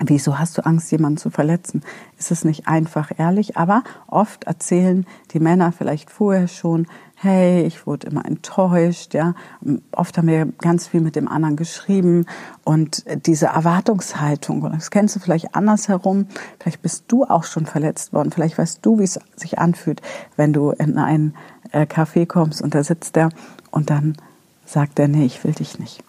Wieso 0.00 0.38
hast 0.38 0.58
du 0.58 0.66
Angst, 0.66 0.90
jemanden 0.90 1.18
zu 1.18 1.30
verletzen? 1.30 1.82
Ist 2.18 2.30
es 2.30 2.44
nicht 2.44 2.66
einfach 2.66 3.12
ehrlich? 3.16 3.56
Aber 3.56 3.84
oft 4.08 4.44
erzählen 4.44 5.06
die 5.32 5.40
Männer 5.40 5.72
vielleicht 5.72 6.10
vorher 6.10 6.48
schon, 6.48 6.86
hey, 7.14 7.62
ich 7.62 7.86
wurde 7.86 8.08
immer 8.08 8.24
enttäuscht, 8.24 9.14
ja. 9.14 9.34
Oft 9.92 10.18
haben 10.18 10.26
wir 10.28 10.46
ganz 10.60 10.88
viel 10.88 11.00
mit 11.00 11.16
dem 11.16 11.28
anderen 11.28 11.56
geschrieben 11.56 12.26
und 12.64 13.04
diese 13.26 13.46
Erwartungshaltung, 13.46 14.68
das 14.72 14.90
kennst 14.90 15.16
du 15.16 15.20
vielleicht 15.20 15.54
andersherum, 15.54 16.26
vielleicht 16.58 16.82
bist 16.82 17.04
du 17.08 17.24
auch 17.24 17.44
schon 17.44 17.66
verletzt 17.66 18.12
worden, 18.12 18.30
vielleicht 18.30 18.58
weißt 18.58 18.80
du, 18.82 18.98
wie 18.98 19.04
es 19.04 19.18
sich 19.36 19.58
anfühlt, 19.58 20.02
wenn 20.36 20.52
du 20.52 20.70
in 20.72 20.98
ein 20.98 21.34
äh, 21.72 21.82
Café 21.86 22.26
kommst 22.26 22.60
und 22.60 22.74
da 22.74 22.82
sitzt 22.82 23.16
der 23.16 23.30
und 23.70 23.90
dann 23.90 24.16
sagt 24.66 24.98
er, 24.98 25.08
nee, 25.08 25.24
ich 25.24 25.44
will 25.44 25.52
dich 25.52 25.78
nicht. 25.78 26.02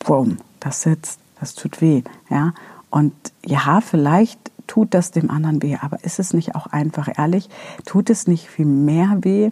Boom, 0.00 0.38
das 0.60 0.82
sitzt, 0.82 1.20
das 1.40 1.54
tut 1.54 1.80
weh, 1.80 2.02
ja. 2.28 2.52
Und 2.90 3.14
ja, 3.44 3.80
vielleicht 3.80 4.38
tut 4.66 4.94
das 4.94 5.10
dem 5.10 5.30
anderen 5.30 5.62
weh, 5.62 5.76
aber 5.80 6.04
ist 6.04 6.18
es 6.18 6.32
nicht 6.32 6.54
auch 6.54 6.66
einfach 6.66 7.08
ehrlich? 7.18 7.48
Tut 7.84 8.10
es 8.10 8.26
nicht 8.26 8.48
viel 8.48 8.66
mehr 8.66 9.18
weh, 9.22 9.50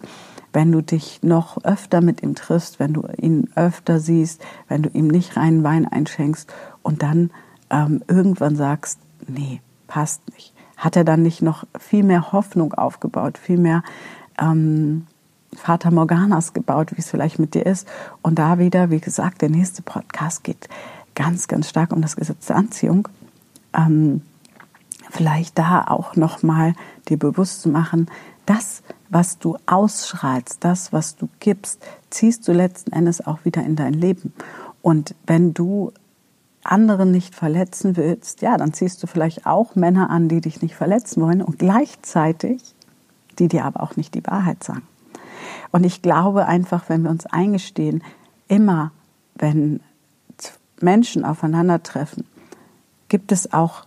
wenn 0.53 0.71
du 0.71 0.81
dich 0.81 1.21
noch 1.23 1.63
öfter 1.63 2.01
mit 2.01 2.23
ihm 2.23 2.35
triffst, 2.35 2.79
wenn 2.79 2.93
du 2.93 3.07
ihn 3.17 3.49
öfter 3.55 3.99
siehst, 3.99 4.41
wenn 4.67 4.83
du 4.83 4.89
ihm 4.89 5.07
nicht 5.07 5.35
reinen 5.35 5.63
Wein 5.63 5.87
einschenkst 5.87 6.51
und 6.83 7.03
dann 7.03 7.31
ähm, 7.69 8.03
irgendwann 8.07 8.55
sagst, 8.55 8.99
nee, 9.27 9.61
passt 9.87 10.21
nicht. 10.33 10.53
Hat 10.77 10.95
er 10.95 11.03
dann 11.03 11.23
nicht 11.23 11.41
noch 11.41 11.65
viel 11.77 12.03
mehr 12.03 12.31
Hoffnung 12.31 12.73
aufgebaut, 12.73 13.37
viel 13.37 13.57
mehr 13.57 13.83
ähm, 14.39 15.07
Vater 15.55 15.91
Morganas 15.91 16.53
gebaut, 16.53 16.91
wie 16.95 16.99
es 16.99 17.09
vielleicht 17.09 17.39
mit 17.39 17.55
dir 17.55 17.65
ist? 17.65 17.87
Und 18.21 18.37
da 18.37 18.59
wieder, 18.59 18.91
wie 18.91 18.99
gesagt, 18.99 19.41
der 19.41 19.49
nächste 19.49 19.81
Podcast 19.81 20.43
geht 20.43 20.69
ganz, 21.15 21.47
ganz 21.47 21.67
stark 21.67 21.91
um 21.91 22.01
das 22.01 22.15
Gesetz 22.15 22.45
der 22.45 22.57
Anziehung 22.57 23.07
ähm, 23.77 24.21
vielleicht 25.09 25.57
da 25.57 25.85
auch 25.87 26.15
nochmal 26.15 26.73
dir 27.07 27.17
bewusst 27.17 27.61
zu 27.61 27.69
machen, 27.69 28.09
das, 28.45 28.81
was 29.09 29.39
du 29.39 29.57
ausstrahlst, 29.65 30.63
das, 30.63 30.91
was 30.93 31.15
du 31.15 31.29
gibst, 31.39 31.85
ziehst 32.09 32.47
du 32.47 32.53
letzten 32.53 32.91
Endes 32.91 33.25
auch 33.25 33.45
wieder 33.45 33.63
in 33.63 33.75
dein 33.75 33.93
Leben. 33.93 34.33
Und 34.81 35.15
wenn 35.25 35.53
du 35.53 35.91
anderen 36.63 37.11
nicht 37.11 37.35
verletzen 37.35 37.95
willst, 37.95 38.41
ja, 38.41 38.57
dann 38.57 38.73
ziehst 38.73 39.01
du 39.01 39.07
vielleicht 39.07 39.45
auch 39.45 39.75
Männer 39.75 40.09
an, 40.09 40.27
die 40.27 40.41
dich 40.41 40.61
nicht 40.61 40.75
verletzen 40.75 41.21
wollen 41.21 41.41
und 41.41 41.59
gleichzeitig, 41.59 42.61
die 43.39 43.47
dir 43.47 43.65
aber 43.65 43.81
auch 43.81 43.95
nicht 43.95 44.15
die 44.15 44.25
Wahrheit 44.25 44.63
sagen. 44.63 44.83
Und 45.71 45.85
ich 45.85 46.01
glaube 46.01 46.45
einfach, 46.45 46.89
wenn 46.89 47.03
wir 47.03 47.09
uns 47.09 47.25
eingestehen, 47.25 48.03
immer 48.47 48.91
wenn 49.35 49.81
Menschen 50.81 51.25
aufeinandertreffen, 51.25 52.25
gibt 53.07 53.31
es 53.31 53.53
auch 53.53 53.85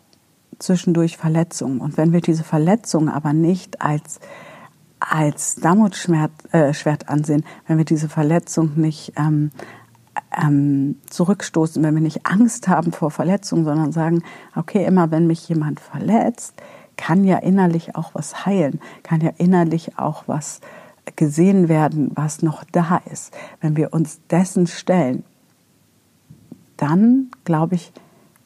zwischendurch 0.59 1.17
Verletzungen. 1.17 1.81
Und 1.81 1.97
wenn 1.97 2.13
wir 2.13 2.21
diese 2.21 2.45
Verletzungen 2.45 3.09
aber 3.09 3.33
nicht 3.33 3.81
als 3.81 4.21
als 5.01 5.55
Damotsschwert 5.55 6.31
äh, 6.53 6.75
Schwert 6.75 7.09
ansehen, 7.09 7.45
wenn 7.67 7.79
wir 7.79 7.87
diese 7.87 8.11
Verletzung 8.11 8.73
nicht 8.77 9.15
ähm, 9.17 9.51
ähm, 10.37 10.97
zurückstoßen, 11.09 11.83
wenn 11.83 11.95
wir 11.95 12.03
nicht 12.03 12.27
Angst 12.27 12.69
haben 12.69 12.93
vor 12.93 13.11
Verletzungen, 13.11 13.65
sondern 13.65 13.93
sagen, 13.93 14.23
okay, 14.55 14.85
immer 14.85 15.11
wenn 15.11 15.27
mich 15.27 15.49
jemand 15.49 15.81
verletzt, 15.81 16.55
kann 16.97 17.25
ja 17.25 17.39
innerlich 17.39 17.97
auch 17.97 18.15
was 18.15 18.45
heilen, 18.45 18.79
kann 19.03 19.23
ja 19.23 19.31
innerlich 19.39 19.99
auch 19.99 20.25
was 20.27 20.61
gesehen 21.17 21.69
werden, 21.69 22.11
was 22.15 22.43
noch 22.43 22.63
da 22.71 23.01
ist. 23.11 23.35
Wenn 23.61 23.77
wir 23.77 23.93
uns 23.95 24.21
dessen 24.29 24.67
stellen, 24.67 25.25
dann 26.77 27.31
glaube 27.45 27.77
ich, 27.77 27.93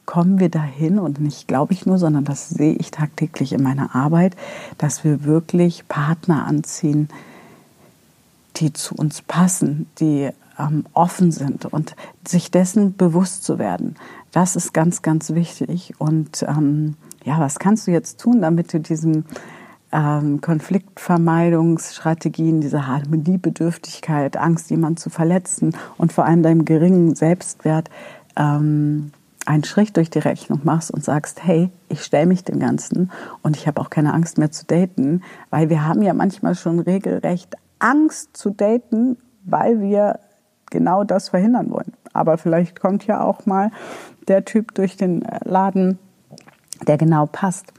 kommen 0.06 0.38
wir 0.38 0.49
dahin 0.49 0.99
und 0.99 1.20
nicht 1.20 1.49
glaube 1.49 1.73
ich 1.73 1.87
nur, 1.87 1.99
sondern 1.99 2.25
das 2.25 2.49
sehe 2.49 2.75
ich 2.75 2.90
tagtäglich 2.90 3.52
in 3.52 3.62
meiner 3.62 3.94
Arbeit, 3.94 4.37
dass 4.78 5.04
wir 5.04 5.25
wirklich 5.25 5.88
Partner 5.88 6.46
anziehen, 6.46 7.08
die 8.56 8.73
zu 8.73 8.94
uns 8.94 9.23
passen, 9.23 9.87
die 9.99 10.30
ähm, 10.58 10.84
offen 10.92 11.32
sind 11.32 11.64
und 11.66 11.96
sich 12.26 12.50
dessen 12.50 12.96
bewusst 12.96 13.44
zu 13.44 13.58
werden. 13.58 13.96
Das 14.32 14.56
ist 14.56 14.73
ganz, 14.73 15.02
ganz 15.02 15.34
wichtig. 15.34 15.92
Und 15.99 16.44
ähm, 16.49 16.94
ja, 17.25 17.38
was 17.40 17.58
kannst 17.58 17.87
du 17.87 17.90
jetzt 17.90 18.20
tun, 18.20 18.40
damit 18.42 18.73
du 18.73 18.80
diesen 18.80 19.25
ähm, 19.92 20.40
Konfliktvermeidungsstrategien, 20.40 22.61
diese 22.61 22.87
Harmoniebedürftigkeit, 22.87 24.37
Angst, 24.37 24.70
jemanden 24.70 24.99
zu 24.99 25.11
verletzen 25.11 25.76
und 25.96 26.12
vor 26.12 26.25
allem 26.25 26.42
deinem 26.42 26.64
geringen 26.64 27.14
Selbstwert 27.14 27.90
ähm, 28.37 29.12
einen 29.46 29.64
Strich 29.64 29.92
durch 29.92 30.11
die 30.11 30.18
Rechnung 30.18 30.61
machst 30.64 30.90
und 30.90 31.04
sagst, 31.04 31.44
hey, 31.44 31.70
ich 31.88 32.02
stelle 32.02 32.26
mich 32.26 32.44
dem 32.44 32.59
Ganzen 32.59 33.11
und 33.42 33.57
ich 33.57 33.66
habe 33.66 33.80
auch 33.80 33.90
keine 33.90 34.14
Angst 34.14 34.38
mehr 34.38 34.50
zu 34.50 34.64
daten, 34.64 35.22
weil 35.50 35.68
wir 35.70 35.87
haben 35.87 36.02
ja 36.02 36.14
manchmal 36.14 36.54
schon 36.54 36.78
regelrecht 36.78 37.57
Angst 37.78 38.37
zu 38.37 38.50
daten, 38.50 39.16
weil 39.44 39.80
wir 39.80 40.20
genau 40.70 41.04
das 41.04 41.28
verhindern 41.28 41.70
wollen. 41.70 41.92
Aber 42.12 42.38
vielleicht 42.38 42.80
kommt 42.80 43.07
ja 43.07 43.22
auch 43.22 43.46
mal 43.46 43.70
der 44.28 44.44
Typ 44.44 44.74
durch 44.74 44.96
den 44.96 45.24
Laden, 45.44 45.98
der 46.87 46.96
genau 46.96 47.26
passt. 47.26 47.72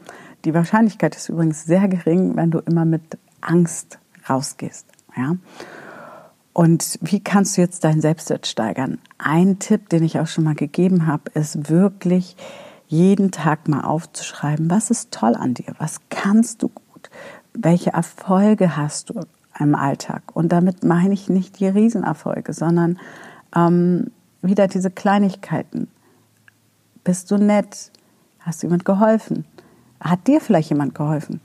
Die 0.45 0.53
Wahrscheinlichkeit 0.53 1.15
ist 1.15 1.29
übrigens 1.29 1.65
sehr 1.65 1.87
gering, 1.87 2.35
wenn 2.35 2.51
du 2.51 2.59
immer 2.59 2.85
mit 2.85 3.17
Angst 3.41 3.99
rausgehst. 4.29 4.87
Ja? 5.17 5.35
Und 6.55 6.99
wie 7.01 7.19
kannst 7.19 7.57
du 7.57 7.61
jetzt 7.61 7.83
deinen 7.83 7.99
Selbstwert 7.99 8.47
steigern? 8.47 8.99
Ein 9.17 9.59
Tipp, 9.59 9.89
den 9.89 10.05
ich 10.05 10.21
auch 10.21 10.27
schon 10.27 10.45
mal 10.45 10.55
gegeben 10.55 11.05
habe, 11.05 11.29
ist 11.33 11.69
wirklich 11.69 12.37
jeden 12.87 13.31
Tag 13.31 13.67
mal 13.67 13.81
aufzuschreiben, 13.81 14.69
was 14.71 14.89
ist 14.89 15.11
toll 15.11 15.35
an 15.35 15.53
dir, 15.53 15.75
was 15.79 15.99
kannst 16.09 16.63
du 16.63 16.69
gut, 16.69 17.09
welche 17.53 17.91
Erfolge 17.91 18.77
hast 18.77 19.09
du 19.09 19.19
im 19.59 19.75
Alltag. 19.75 20.23
Und 20.33 20.53
damit 20.53 20.85
meine 20.85 21.13
ich 21.13 21.27
nicht 21.27 21.59
die 21.59 21.67
Riesenerfolge, 21.67 22.53
sondern 22.53 22.99
ähm, 23.53 24.11
wieder 24.41 24.69
diese 24.69 24.91
Kleinigkeiten. 24.91 25.89
Bist 27.03 27.31
du 27.31 27.37
nett? 27.37 27.91
Hast 28.39 28.63
du 28.63 28.67
jemand 28.67 28.85
geholfen? 28.85 29.43
Hat 29.99 30.25
dir 30.25 30.39
vielleicht 30.39 30.69
jemand 30.69 30.95
geholfen? 30.95 31.41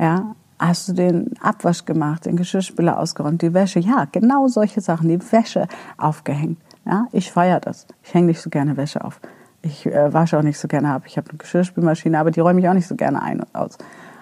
Ja, 0.00 0.34
Hast 0.58 0.88
du 0.88 0.92
den 0.92 1.34
Abwasch 1.40 1.84
gemacht, 1.84 2.26
den 2.26 2.36
Geschirrspüler 2.36 2.98
ausgeräumt, 2.98 3.42
die 3.42 3.54
Wäsche? 3.54 3.78
Ja, 3.78 4.06
genau 4.10 4.48
solche 4.48 4.80
Sachen, 4.80 5.08
die 5.08 5.20
Wäsche 5.32 5.68
aufgehängt. 5.96 6.58
Ja, 6.84 7.06
ich 7.12 7.30
feiere 7.30 7.60
das. 7.60 7.86
Ich 8.02 8.12
hänge 8.14 8.28
nicht 8.28 8.40
so 8.40 8.50
gerne 8.50 8.76
Wäsche 8.76 9.04
auf. 9.04 9.20
Ich 9.62 9.86
äh, 9.86 10.12
wasche 10.12 10.38
auch 10.38 10.42
nicht 10.42 10.58
so 10.58 10.66
gerne 10.66 10.92
ab. 10.92 11.02
Ich 11.06 11.16
habe 11.16 11.28
eine 11.28 11.38
Geschirrspülmaschine, 11.38 12.18
aber 12.18 12.30
die 12.30 12.40
räume 12.40 12.60
ich 12.60 12.68
auch 12.68 12.74
nicht 12.74 12.86
so 12.86 12.96
gerne 12.96 13.22
ein 13.22 13.40
und 13.40 13.54
aus. 13.54 13.78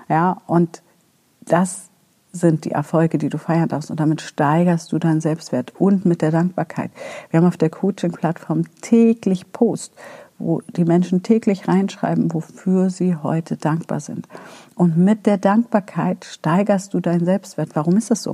Ja, 0.09 0.42
und 0.46 0.83
das 1.42 1.90
sind 2.33 2.64
die 2.64 2.72
Erfolge, 2.72 3.18
die 3.18 3.29
du 3.29 3.38
feiern 3.38 3.68
darfst. 3.68 3.90
Und 3.90 4.01
damit 4.01 4.20
steigerst 4.20 4.92
du 4.92 4.99
deinen 4.99 5.20
Selbstwert 5.20 5.72
und 5.79 6.05
mit 6.05 6.22
der 6.22 6.31
Dankbarkeit. 6.31 6.90
Wir 7.31 7.38
haben 7.38 7.46
auf 7.46 7.57
der 7.57 7.70
Coaching-Plattform 7.70 8.64
täglich 8.83 9.53
Post, 9.53 9.94
wo 10.38 10.61
die 10.77 10.85
Menschen 10.85 11.22
täglich 11.22 11.66
reinschreiben, 11.66 12.33
wofür 12.33 12.90
sie 12.90 13.16
heute 13.16 13.57
dankbar 13.57 14.01
sind. 14.01 14.29
Und 14.75 14.96
mit 14.99 15.25
der 15.25 15.38
Dankbarkeit 15.38 16.25
steigerst 16.25 16.92
du 16.92 17.01
deinen 17.01 17.25
Selbstwert. 17.25 17.70
Warum 17.75 17.96
ist 17.96 18.11
das 18.11 18.22
so? 18.22 18.33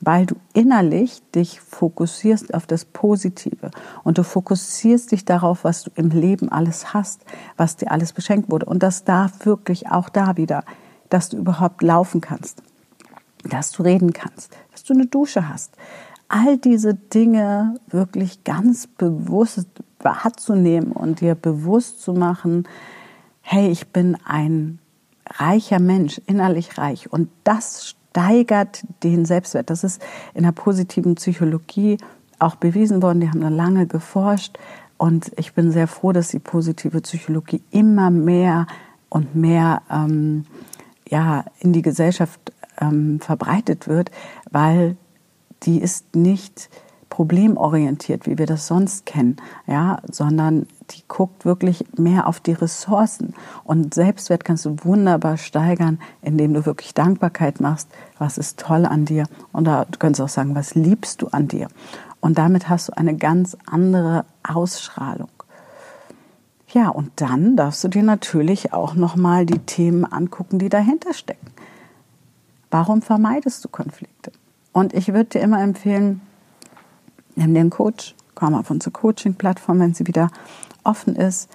Weil 0.00 0.26
du 0.26 0.34
innerlich 0.52 1.22
dich 1.34 1.60
fokussierst 1.60 2.52
auf 2.54 2.66
das 2.66 2.84
Positive 2.84 3.70
und 4.02 4.18
du 4.18 4.24
fokussierst 4.24 5.12
dich 5.12 5.24
darauf, 5.24 5.62
was 5.62 5.84
du 5.84 5.90
im 5.94 6.10
Leben 6.10 6.48
alles 6.48 6.92
hast, 6.92 7.24
was 7.56 7.76
dir 7.76 7.92
alles 7.92 8.12
beschenkt 8.12 8.50
wurde. 8.50 8.66
Und 8.66 8.82
das 8.82 9.04
darf 9.04 9.46
wirklich 9.46 9.88
auch 9.88 10.08
da 10.08 10.36
wieder, 10.36 10.64
dass 11.08 11.28
du 11.28 11.36
überhaupt 11.36 11.82
laufen 11.82 12.20
kannst, 12.20 12.62
dass 13.48 13.70
du 13.70 13.84
reden 13.84 14.12
kannst, 14.12 14.56
dass 14.72 14.82
du 14.82 14.94
eine 14.94 15.06
Dusche 15.06 15.48
hast. 15.48 15.76
All 16.28 16.58
diese 16.58 16.94
Dinge 16.94 17.76
wirklich 17.86 18.42
ganz 18.42 18.88
bewusst 18.88 19.68
wahrzunehmen 20.04 20.92
und 20.92 21.20
dir 21.20 21.34
bewusst 21.34 22.02
zu 22.02 22.12
machen, 22.12 22.68
hey, 23.40 23.68
ich 23.68 23.88
bin 23.88 24.16
ein 24.24 24.78
reicher 25.26 25.80
Mensch, 25.80 26.20
innerlich 26.26 26.78
reich. 26.78 27.12
Und 27.12 27.28
das 27.44 27.88
steigert 27.88 28.82
den 29.02 29.24
Selbstwert. 29.24 29.70
Das 29.70 29.84
ist 29.84 30.02
in 30.34 30.44
der 30.44 30.52
positiven 30.52 31.14
Psychologie 31.16 31.98
auch 32.38 32.56
bewiesen 32.56 33.02
worden. 33.02 33.20
Die 33.20 33.28
haben 33.28 33.40
da 33.40 33.48
lange 33.48 33.86
geforscht. 33.86 34.58
Und 34.96 35.32
ich 35.36 35.54
bin 35.54 35.72
sehr 35.72 35.88
froh, 35.88 36.12
dass 36.12 36.28
die 36.28 36.38
positive 36.38 37.00
Psychologie 37.00 37.62
immer 37.70 38.10
mehr 38.10 38.66
und 39.08 39.34
mehr 39.34 39.82
ähm, 39.90 40.46
ja, 41.08 41.44
in 41.60 41.72
die 41.72 41.82
Gesellschaft 41.82 42.52
ähm, 42.80 43.20
verbreitet 43.20 43.88
wird, 43.88 44.10
weil 44.50 44.96
die 45.62 45.80
ist 45.80 46.14
nicht 46.14 46.70
problemorientiert, 47.14 48.26
wie 48.26 48.38
wir 48.38 48.46
das 48.46 48.66
sonst 48.66 49.06
kennen, 49.06 49.36
ja, 49.68 50.00
sondern 50.10 50.66
die 50.90 51.04
guckt 51.06 51.44
wirklich 51.44 51.84
mehr 51.96 52.26
auf 52.26 52.40
die 52.40 52.54
Ressourcen. 52.54 53.34
Und 53.62 53.94
Selbstwert 53.94 54.44
kannst 54.44 54.64
du 54.64 54.78
wunderbar 54.82 55.36
steigern, 55.36 56.00
indem 56.22 56.54
du 56.54 56.66
wirklich 56.66 56.92
Dankbarkeit 56.92 57.60
machst. 57.60 57.88
Was 58.18 58.36
ist 58.36 58.58
toll 58.58 58.84
an 58.84 59.04
dir? 59.04 59.26
Und 59.52 59.68
da 59.68 59.86
könntest 60.00 60.18
du 60.18 60.24
auch 60.24 60.28
sagen, 60.28 60.56
was 60.56 60.74
liebst 60.74 61.22
du 61.22 61.28
an 61.28 61.46
dir? 61.46 61.68
Und 62.18 62.36
damit 62.36 62.68
hast 62.68 62.88
du 62.88 62.96
eine 62.96 63.14
ganz 63.14 63.56
andere 63.64 64.24
Ausstrahlung. 64.42 65.30
Ja, 66.72 66.88
und 66.88 67.12
dann 67.14 67.54
darfst 67.54 67.84
du 67.84 67.88
dir 67.88 68.02
natürlich 68.02 68.72
auch 68.72 68.96
nochmal 68.96 69.46
die 69.46 69.60
Themen 69.60 70.04
angucken, 70.04 70.58
die 70.58 70.68
dahinter 70.68 71.14
stecken. 71.14 71.46
Warum 72.72 73.02
vermeidest 73.02 73.64
du 73.64 73.68
Konflikte? 73.68 74.32
Und 74.72 74.92
ich 74.94 75.12
würde 75.12 75.26
dir 75.26 75.42
immer 75.42 75.62
empfehlen, 75.62 76.20
nimm 77.36 77.54
dir 77.54 77.60
einen 77.60 77.70
Coach, 77.70 78.14
komm 78.34 78.54
auf 78.54 78.70
unsere 78.70 78.90
Coaching-Plattform, 78.90 79.80
wenn 79.80 79.94
sie 79.94 80.06
wieder 80.06 80.30
offen 80.82 81.16
ist. 81.16 81.48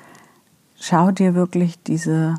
Schau 0.76 1.12
dir 1.12 1.36
wirklich 1.36 1.82
diese 1.84 2.36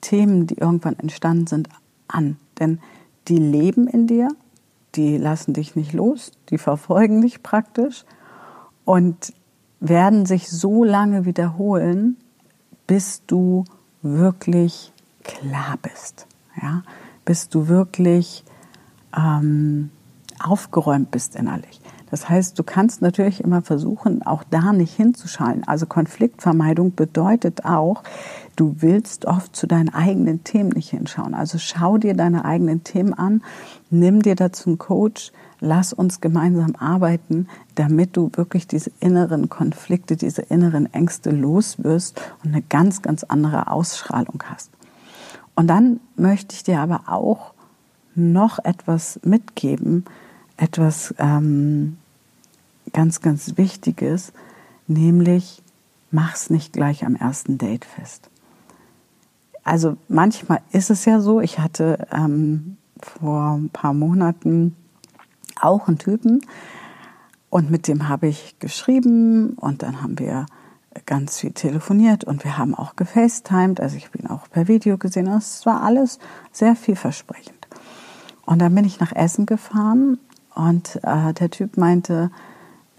Themen, 0.00 0.46
die 0.46 0.58
irgendwann 0.58 0.98
entstanden 0.98 1.46
sind, 1.46 1.68
an. 2.08 2.36
Denn 2.58 2.80
die 3.28 3.38
leben 3.38 3.86
in 3.86 4.06
dir, 4.06 4.28
die 4.94 5.16
lassen 5.16 5.54
dich 5.54 5.76
nicht 5.76 5.92
los, 5.92 6.32
die 6.50 6.58
verfolgen 6.58 7.20
dich 7.22 7.42
praktisch 7.42 8.04
und 8.84 9.32
werden 9.78 10.26
sich 10.26 10.50
so 10.50 10.84
lange 10.84 11.24
wiederholen, 11.24 12.16
bis 12.86 13.24
du 13.26 13.64
wirklich 14.02 14.92
klar 15.22 15.78
bist. 15.80 16.26
Ja? 16.60 16.82
Bis 17.24 17.48
du 17.48 17.68
wirklich 17.68 18.44
ähm, 19.16 19.90
aufgeräumt 20.40 21.10
bist 21.10 21.36
innerlich. 21.36 21.80
Das 22.10 22.28
heißt, 22.28 22.58
du 22.58 22.64
kannst 22.64 23.02
natürlich 23.02 23.42
immer 23.42 23.62
versuchen, 23.62 24.22
auch 24.22 24.42
da 24.50 24.72
nicht 24.72 24.94
hinzuschalten. 24.94 25.66
Also 25.66 25.86
Konfliktvermeidung 25.86 26.94
bedeutet 26.94 27.64
auch, 27.64 28.02
du 28.56 28.76
willst 28.80 29.26
oft 29.26 29.54
zu 29.54 29.68
deinen 29.68 29.94
eigenen 29.94 30.42
Themen 30.42 30.70
nicht 30.70 30.90
hinschauen. 30.90 31.34
Also 31.34 31.58
schau 31.58 31.98
dir 31.98 32.14
deine 32.14 32.44
eigenen 32.44 32.82
Themen 32.82 33.14
an, 33.14 33.42
nimm 33.90 34.22
dir 34.22 34.34
dazu 34.34 34.70
einen 34.70 34.78
Coach, 34.78 35.30
lass 35.60 35.92
uns 35.92 36.20
gemeinsam 36.20 36.74
arbeiten, 36.76 37.46
damit 37.76 38.16
du 38.16 38.30
wirklich 38.34 38.66
diese 38.66 38.90
inneren 38.98 39.48
Konflikte, 39.48 40.16
diese 40.16 40.42
inneren 40.42 40.92
Ängste 40.92 41.30
loswirst 41.30 42.20
und 42.42 42.52
eine 42.52 42.62
ganz, 42.62 43.02
ganz 43.02 43.22
andere 43.22 43.70
Ausstrahlung 43.70 44.42
hast. 44.50 44.70
Und 45.54 45.68
dann 45.68 46.00
möchte 46.16 46.54
ich 46.56 46.64
dir 46.64 46.80
aber 46.80 47.02
auch 47.06 47.52
noch 48.14 48.58
etwas 48.64 49.20
mitgeben, 49.22 50.04
etwas 50.60 51.14
ähm, 51.18 51.96
ganz, 52.92 53.20
ganz 53.20 53.56
Wichtiges, 53.56 54.32
nämlich 54.86 55.62
mach's 56.10 56.50
nicht 56.50 56.72
gleich 56.72 57.04
am 57.04 57.16
ersten 57.16 57.58
Date 57.58 57.84
fest. 57.84 58.28
Also 59.64 59.96
manchmal 60.08 60.60
ist 60.72 60.90
es 60.90 61.04
ja 61.04 61.20
so, 61.20 61.40
ich 61.40 61.58
hatte 61.58 62.06
ähm, 62.12 62.76
vor 62.98 63.52
ein 63.52 63.70
paar 63.70 63.94
Monaten 63.94 64.76
auch 65.60 65.88
einen 65.88 65.98
Typen 65.98 66.40
und 67.48 67.70
mit 67.70 67.88
dem 67.88 68.08
habe 68.08 68.26
ich 68.26 68.58
geschrieben 68.58 69.54
und 69.54 69.82
dann 69.82 70.02
haben 70.02 70.18
wir 70.18 70.46
ganz 71.06 71.38
viel 71.38 71.52
telefoniert 71.52 72.24
und 72.24 72.44
wir 72.44 72.58
haben 72.58 72.74
auch 72.74 72.96
gefacetimed, 72.96 73.80
also 73.80 73.96
ich 73.96 74.10
ihn 74.18 74.26
auch 74.26 74.50
per 74.50 74.68
Video 74.68 74.98
gesehen 74.98 75.28
und 75.28 75.38
es 75.38 75.64
war 75.64 75.82
alles 75.82 76.18
sehr 76.52 76.74
vielversprechend. 76.74 77.68
Und 78.44 78.58
dann 78.60 78.74
bin 78.74 78.84
ich 78.84 78.98
nach 78.98 79.12
Essen 79.12 79.46
gefahren 79.46 80.18
und 80.54 81.00
äh, 81.02 81.32
der 81.32 81.50
Typ 81.50 81.76
meinte, 81.76 82.30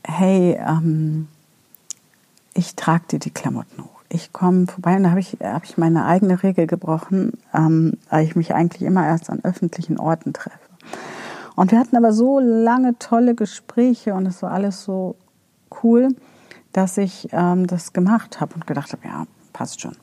hey, 0.04 0.60
ähm, 0.60 1.28
ich 2.54 2.76
trage 2.76 3.04
dir 3.12 3.20
die 3.20 3.32
Klamotten 3.32 3.84
hoch. 3.84 4.02
Ich 4.10 4.34
komme 4.34 4.68
vorbei 4.68 4.98
und 4.98 5.04
da 5.04 5.12
habe 5.12 5.22
ich, 5.22 5.38
hab 5.42 5.64
ich 5.64 5.78
meine 5.78 6.06
eigene 6.06 6.44
Regel 6.44 6.68
gebrochen, 6.68 7.34
ähm, 7.54 7.98
weil 8.10 8.26
ich 8.26 8.36
mich 8.36 8.54
eigentlich 8.54 8.82
immer 8.82 9.06
erst 9.06 9.30
an 9.30 9.40
öffentlichen 9.44 10.00
Orten 10.00 10.34
treffe. 10.34 10.60
Und 11.56 11.72
wir 11.72 11.80
hatten 11.80 11.96
aber 11.96 12.12
so 12.12 12.40
lange 12.40 12.98
tolle 13.00 13.36
Gespräche 13.36 14.14
und 14.14 14.26
es 14.26 14.42
war 14.42 14.52
alles 14.52 14.84
so 14.84 15.16
cool, 15.84 16.10
dass 16.74 16.98
ich 16.98 17.30
ähm, 17.32 17.68
das 17.68 17.94
gemacht 17.94 18.42
habe 18.42 18.56
und 18.56 18.68
gedacht 18.68 18.92
habe, 18.94 19.06
ja, 19.06 19.26
passt 19.54 19.82
schon. 19.82 19.96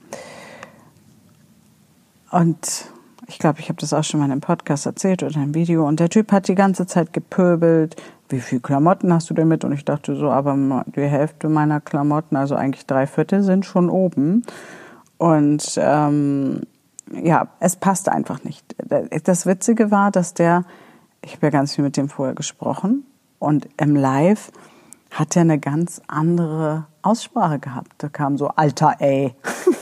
Und 2.31 2.91
ich 3.29 3.39
glaube, 3.39 3.61
ich 3.61 3.69
habe 3.69 3.79
das 3.79 3.93
auch 3.93 4.03
schon 4.03 4.21
mal 4.21 4.27
in 4.27 4.33
einem 4.33 4.41
Podcast 4.41 4.87
erzählt 4.87 5.23
oder 5.23 5.37
einem 5.37 5.55
Video. 5.55 5.87
Und 5.87 6.01
der 6.01 6.09
Typ 6.09 6.33
hat 6.33 6.49
die 6.49 6.55
ganze 6.55 6.87
Zeit 6.87 7.13
gepöbelt. 7.13 7.95
Wie 8.31 8.41
viel 8.41 8.59
Klamotten 8.59 9.13
hast 9.13 9.29
du 9.29 9.35
denn 9.35 9.49
mit? 9.49 9.65
Und 9.65 9.73
ich 9.73 9.85
dachte 9.85 10.17
so, 10.17 10.31
aber 10.31 10.85
die 10.87 11.03
Hälfte 11.03 11.51
meiner 11.51 11.81
Klamotten, 11.81 12.37
also 12.37 12.55
eigentlich 12.55 12.87
drei 12.87 13.07
Viertel, 13.07 13.43
sind 13.43 13.67
schon 13.67 13.91
oben. 13.91 14.45
Und 15.19 15.63
ähm, 15.77 16.63
ja, 17.23 17.49
es 17.61 17.77
passte 17.77 18.13
einfach 18.13 18.45
nicht. 18.45 18.75
Das 19.25 19.45
Witzige 19.45 19.91
war, 19.91 20.11
dass 20.11 20.33
der, 20.33 20.65
ich 21.23 21.35
habe 21.35 21.47
ja 21.47 21.51
ganz 21.51 21.75
viel 21.75 21.85
mit 21.85 21.99
dem 21.99 22.09
vorher 22.09 22.35
gesprochen 22.35 23.05
und 23.39 23.69
im 23.77 23.95
Live 23.95 24.51
hat 25.11 25.37
er 25.37 25.43
eine 25.43 25.59
ganz 25.59 26.01
andere 26.07 26.87
Aussprache 27.03 27.59
gehabt. 27.59 27.93
Da 27.99 28.09
kam 28.09 28.39
so, 28.39 28.49
Alter, 28.49 28.97
ey. 29.01 29.35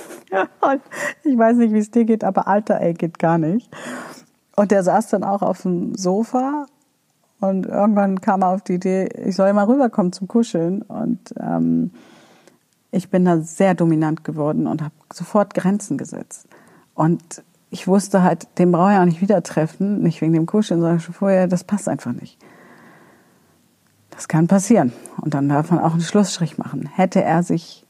ich 1.25 1.39
weiß 1.39 1.57
nicht, 1.57 1.73
wie 1.73 1.79
es 1.79 1.91
dir 1.91 2.05
geht, 2.05 2.25
aber 2.25 2.49
Alter, 2.49 2.81
ey, 2.81 2.95
geht 2.95 3.19
gar 3.19 3.39
nicht. 3.39 3.71
Und 4.57 4.71
der 4.71 4.83
saß 4.83 5.09
dann 5.09 5.25
auch 5.25 5.43
auf 5.43 5.63
dem 5.63 5.95
Sofa 5.95 6.67
und 7.41 7.67
irgendwann 7.67 8.21
kam 8.21 8.43
er 8.43 8.49
auf 8.49 8.63
die 8.63 8.75
Idee, 8.75 9.09
ich 9.25 9.37
soll 9.37 9.53
mal 9.53 9.65
rüberkommen 9.65 10.13
zum 10.13 10.29
Kuscheln. 10.29 10.83
Und 10.83 11.35
ähm, 11.39 11.91
ich 12.91 13.11
bin 13.11 13.25
da 13.25 13.41
sehr 13.41 13.75
dominant 13.75 14.25
geworden 14.25 14.67
und 14.67 14.83
habe 14.83 14.95
sofort 15.13 15.55
Grenzen 15.55 15.99
gesetzt. 15.99 16.49
Und 16.95 17.43
ich 17.71 17.87
wusste 17.87 18.23
halt, 18.23 18.49
den 18.59 18.73
brauche 18.73 18.93
ich 18.93 18.99
auch 18.99 19.05
nicht 19.05 19.21
wieder 19.21 19.43
treffen, 19.43 20.03
nicht 20.03 20.21
wegen 20.23 20.33
dem 20.33 20.47
Kuscheln, 20.47 20.81
sondern 20.81 21.01
schon 21.01 21.15
vorher, 21.15 21.47
das 21.47 21.65
passt 21.65 21.89
einfach 21.89 22.13
nicht. 22.13 22.39
Das 24.11 24.29
kann 24.29 24.47
passieren. 24.47 24.93
Und 25.21 25.35
dann 25.35 25.49
darf 25.49 25.71
man 25.71 25.81
auch 25.81 25.93
einen 25.93 26.01
Schlussstrich 26.01 26.57
machen. 26.57 26.87
Hätte 26.87 27.23
er 27.23 27.43
sich 27.43 27.86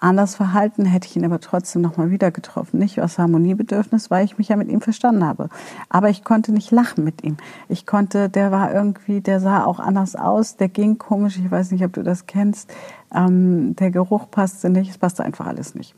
anders 0.00 0.36
verhalten, 0.36 0.84
hätte 0.84 1.08
ich 1.08 1.16
ihn 1.16 1.24
aber 1.24 1.40
trotzdem 1.40 1.82
nochmal 1.82 2.10
wieder 2.10 2.30
getroffen. 2.30 2.78
Nicht 2.78 3.00
aus 3.00 3.18
Harmoniebedürfnis, 3.18 4.10
weil 4.10 4.24
ich 4.24 4.38
mich 4.38 4.48
ja 4.48 4.56
mit 4.56 4.68
ihm 4.68 4.80
verstanden 4.80 5.24
habe. 5.24 5.48
Aber 5.88 6.08
ich 6.08 6.24
konnte 6.24 6.52
nicht 6.52 6.70
lachen 6.70 7.04
mit 7.04 7.24
ihm. 7.24 7.36
Ich 7.68 7.84
konnte, 7.84 8.28
der 8.28 8.52
war 8.52 8.72
irgendwie, 8.72 9.20
der 9.20 9.40
sah 9.40 9.64
auch 9.64 9.80
anders 9.80 10.14
aus, 10.14 10.56
der 10.56 10.68
ging 10.68 10.98
komisch, 10.98 11.38
ich 11.38 11.50
weiß 11.50 11.72
nicht, 11.72 11.84
ob 11.84 11.92
du 11.92 12.02
das 12.02 12.26
kennst. 12.26 12.72
Ähm, 13.12 13.74
der 13.76 13.90
Geruch 13.90 14.30
passte 14.30 14.70
nicht, 14.70 14.90
es 14.90 14.98
passte 14.98 15.24
einfach 15.24 15.46
alles 15.46 15.74
nicht. 15.74 15.94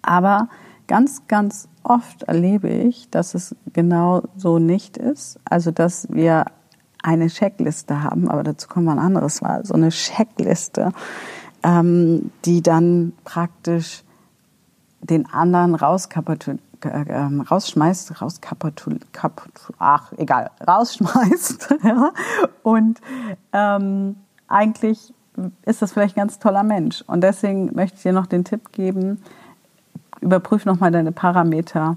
Aber 0.00 0.48
ganz, 0.86 1.22
ganz 1.28 1.68
oft 1.82 2.22
erlebe 2.24 2.68
ich, 2.68 3.10
dass 3.10 3.34
es 3.34 3.54
genau 3.72 4.22
so 4.36 4.58
nicht 4.58 4.96
ist. 4.96 5.38
Also, 5.44 5.70
dass 5.70 6.08
wir 6.10 6.46
eine 7.02 7.26
Checkliste 7.26 8.02
haben, 8.02 8.30
aber 8.30 8.42
dazu 8.42 8.66
kommen 8.66 8.86
wir 8.86 8.92
ein 8.92 8.98
anderes 8.98 9.42
Mal, 9.42 9.64
so 9.66 9.74
eine 9.74 9.90
Checkliste, 9.90 10.92
ähm, 11.64 12.30
die 12.44 12.62
dann 12.62 13.12
praktisch 13.24 14.04
den 15.00 15.26
anderen 15.30 15.74
rauskapatul 15.74 16.58
äh, 16.82 17.14
rausschmeißt, 17.50 18.20
rauskapatul, 18.20 19.00
ach 19.78 20.12
egal, 20.18 20.50
rausschmeißt. 20.68 21.76
ja? 21.82 22.12
Und 22.62 23.00
ähm, 23.54 24.16
eigentlich 24.48 25.14
ist 25.64 25.80
das 25.80 25.92
vielleicht 25.92 26.16
ein 26.16 26.20
ganz 26.20 26.38
toller 26.38 26.62
Mensch. 26.62 27.02
Und 27.06 27.22
deswegen 27.22 27.74
möchte 27.74 27.96
ich 27.96 28.02
dir 28.02 28.12
noch 28.12 28.26
den 28.26 28.44
Tipp 28.44 28.72
geben, 28.72 29.22
überprüf 30.20 30.66
nochmal 30.66 30.92
deine 30.92 31.12
Parameter, 31.12 31.96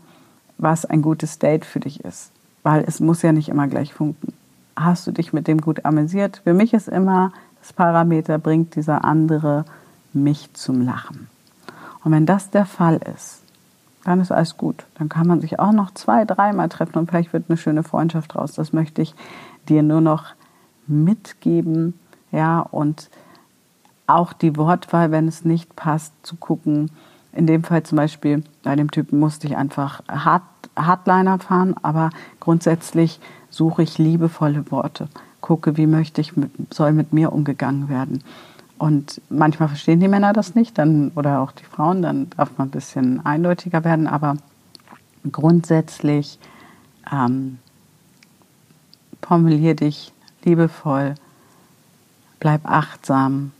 was 0.58 0.86
ein 0.86 1.02
gutes 1.02 1.38
Date 1.38 1.66
für 1.66 1.82
dich 1.82 2.04
ist. 2.06 2.32
Weil 2.64 2.86
es 2.88 3.02
muss 3.02 3.22
ja 3.22 3.34
nicht 3.34 3.50
immer 3.50 3.68
gleich 3.68 3.94
funken. 3.94 4.34
Hast 4.76 5.06
du 5.06 5.12
dich 5.12 5.34
mit 5.34 5.48
dem 5.48 5.60
gut 5.60 5.86
amüsiert? 5.86 6.42
Für 6.46 6.54
mich 6.54 6.74
ist 6.74 6.88
immer 6.88 7.34
Parameter 7.74 8.38
bringt 8.38 8.76
dieser 8.76 9.04
andere 9.04 9.66
mich 10.14 10.54
zum 10.54 10.82
Lachen. 10.82 11.28
Und 12.04 12.12
wenn 12.12 12.26
das 12.26 12.50
der 12.50 12.66
Fall 12.66 13.00
ist, 13.16 13.42
dann 14.04 14.22
ist 14.22 14.32
alles 14.32 14.56
gut. 14.56 14.86
Dann 14.96 15.10
kann 15.10 15.28
man 15.28 15.42
sich 15.42 15.60
auch 15.60 15.74
noch 15.74 15.92
zwei, 15.92 16.24
dreimal 16.24 16.70
treffen 16.70 16.98
und 16.98 17.10
vielleicht 17.10 17.34
wird 17.34 17.46
eine 17.50 17.58
schöne 17.58 17.84
Freundschaft 17.84 18.34
draus. 18.34 18.54
Das 18.54 18.72
möchte 18.72 19.02
ich 19.02 19.14
dir 19.68 19.84
nur 19.84 20.02
noch 20.02 20.28
mitgeben. 20.88 21.94
Ja, 22.32 22.62
und 22.62 23.10
auch 24.08 24.32
die 24.32 24.56
Wortwahl, 24.56 25.12
wenn 25.12 25.28
es 25.28 25.44
nicht 25.44 25.76
passt, 25.76 26.14
zu 26.24 26.38
gucken. 26.38 26.90
In 27.34 27.46
dem 27.46 27.64
Fall 27.64 27.84
zum 27.84 27.98
Beispiel, 27.98 28.44
bei 28.64 28.76
dem 28.76 28.90
Typen 28.90 29.20
musste 29.20 29.48
ich 29.48 29.58
einfach 29.58 30.02
Hard, 30.08 30.44
Hardliner 30.78 31.40
fahren, 31.40 31.76
aber 31.82 32.10
grundsätzlich 32.40 33.20
suche 33.50 33.84
ich 33.84 33.98
liebevolle 33.98 34.70
Worte 34.72 35.08
gucke, 35.42 35.78
wie 35.78 35.88
möchte 35.88 36.22
ich, 36.22 36.34
soll 36.72 36.92
mit 36.92 37.14
mir 37.14 37.32
umgegangen 37.32 37.90
werden. 37.90 38.24
Und 38.78 39.22
manchmal 39.30 39.70
verstehen 39.70 40.00
die 40.00 40.08
Männer 40.08 40.34
das 40.34 40.56
nicht, 40.56 40.78
dann, 40.78 41.12
oder 41.16 41.40
auch 41.40 41.52
die 41.52 41.64
Frauen, 41.64 42.02
dann 42.02 42.30
darf 42.32 42.58
man 42.58 42.68
ein 42.68 42.72
bisschen 42.72 43.26
eindeutiger 43.26 43.84
werden, 43.84 44.08
aber 44.08 44.36
grundsätzlich 45.32 46.38
ähm, 47.12 47.60
formulier 49.22 49.76
dich 49.76 50.12
liebevoll, 50.44 51.16
bleib 52.40 52.70
achtsam, 52.70 53.52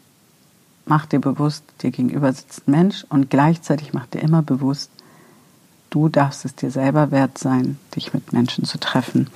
mach 0.86 1.06
dir 1.06 1.20
bewusst, 1.20 1.64
dir 1.82 1.92
gegenüber 1.92 2.32
sitzt 2.32 2.68
ein 2.68 2.72
Mensch 2.72 3.06
und 3.10 3.30
gleichzeitig 3.30 3.94
mach 3.94 4.06
dir 4.08 4.20
immer 4.20 4.42
bewusst, 4.42 4.92
du 5.90 6.10
darfst 6.10 6.46
es 6.46 6.54
dir 6.54 6.70
selber 6.70 7.12
wert 7.12 7.38
sein, 7.38 7.80
dich 7.96 8.14
mit 8.14 8.34
Menschen 8.34 8.66
zu 8.66 8.78
treffen, 8.78 9.30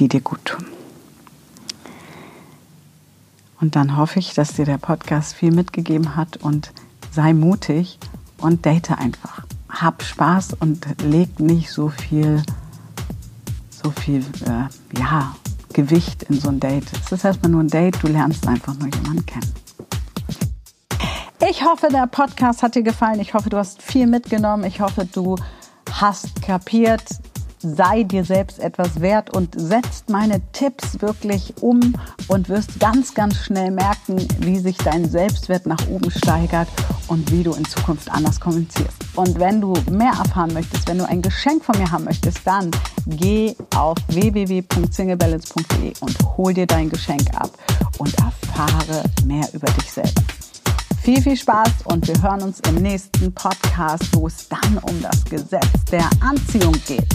die 0.00 0.08
dir 0.08 0.20
gut 0.20 0.44
tun. 0.44 0.66
Und 3.60 3.76
dann 3.76 3.96
hoffe 3.96 4.18
ich, 4.18 4.32
dass 4.34 4.54
dir 4.54 4.64
der 4.64 4.78
Podcast 4.78 5.34
viel 5.34 5.52
mitgegeben 5.52 6.16
hat 6.16 6.38
und 6.38 6.72
sei 7.12 7.34
mutig 7.34 7.98
und 8.38 8.64
date 8.64 8.92
einfach. 8.92 9.44
Hab 9.68 10.02
Spaß 10.02 10.54
und 10.60 10.86
leg 11.02 11.38
nicht 11.38 11.70
so 11.70 11.90
viel, 11.90 12.42
so 13.70 13.90
viel, 13.90 14.24
äh, 14.46 14.98
ja, 14.98 15.34
Gewicht 15.72 16.24
in 16.24 16.40
so 16.40 16.48
ein 16.48 16.58
Date. 16.58 16.86
Es 17.04 17.12
ist 17.12 17.24
erstmal 17.24 17.52
nur 17.52 17.62
ein 17.62 17.68
Date, 17.68 18.02
du 18.02 18.08
lernst 18.08 18.46
einfach 18.48 18.74
nur 18.74 18.88
jemanden 18.88 19.24
kennen. 19.26 19.52
Ich 21.48 21.64
hoffe, 21.64 21.88
der 21.90 22.06
Podcast 22.06 22.62
hat 22.62 22.74
dir 22.74 22.82
gefallen. 22.82 23.20
Ich 23.20 23.34
hoffe, 23.34 23.50
du 23.50 23.56
hast 23.56 23.82
viel 23.82 24.06
mitgenommen. 24.06 24.64
Ich 24.64 24.80
hoffe, 24.80 25.06
du 25.06 25.36
hast 25.90 26.42
kapiert, 26.42 27.02
sei 27.62 28.02
dir 28.04 28.24
selbst 28.24 28.58
etwas 28.58 29.00
wert 29.00 29.34
und 29.34 29.54
setzt 29.58 30.08
meine 30.08 30.40
Tipps 30.52 31.00
wirklich 31.00 31.54
um 31.60 31.94
und 32.28 32.48
wirst 32.48 32.80
ganz, 32.80 33.14
ganz 33.14 33.36
schnell 33.36 33.70
merken, 33.70 34.26
wie 34.38 34.58
sich 34.58 34.76
dein 34.78 35.08
Selbstwert 35.08 35.66
nach 35.66 35.86
oben 35.88 36.10
steigert 36.10 36.68
und 37.08 37.30
wie 37.30 37.42
du 37.42 37.52
in 37.52 37.64
Zukunft 37.64 38.10
anders 38.10 38.40
kommunizierst. 38.40 38.96
Und 39.14 39.38
wenn 39.38 39.60
du 39.60 39.74
mehr 39.90 40.12
erfahren 40.12 40.52
möchtest, 40.54 40.88
wenn 40.88 40.98
du 40.98 41.06
ein 41.06 41.22
Geschenk 41.22 41.64
von 41.64 41.78
mir 41.78 41.90
haben 41.90 42.04
möchtest, 42.04 42.38
dann 42.44 42.70
geh 43.06 43.54
auf 43.74 43.96
www.singlebalance.de 44.08 45.92
und 46.00 46.18
hol 46.36 46.54
dir 46.54 46.66
dein 46.66 46.88
Geschenk 46.88 47.28
ab 47.34 47.50
und 47.98 48.14
erfahre 48.18 49.04
mehr 49.26 49.48
über 49.52 49.66
dich 49.72 49.92
selbst. 49.92 50.22
Viel, 51.02 51.22
viel 51.22 51.36
Spaß 51.36 51.70
und 51.84 52.06
wir 52.06 52.22
hören 52.22 52.42
uns 52.42 52.60
im 52.60 52.76
nächsten 52.76 53.32
Podcast, 53.32 54.14
wo 54.14 54.26
es 54.26 54.48
dann 54.48 54.78
um 54.82 55.00
das 55.02 55.24
Gesetz 55.24 55.66
der 55.90 56.08
Anziehung 56.20 56.74
geht. 56.86 57.08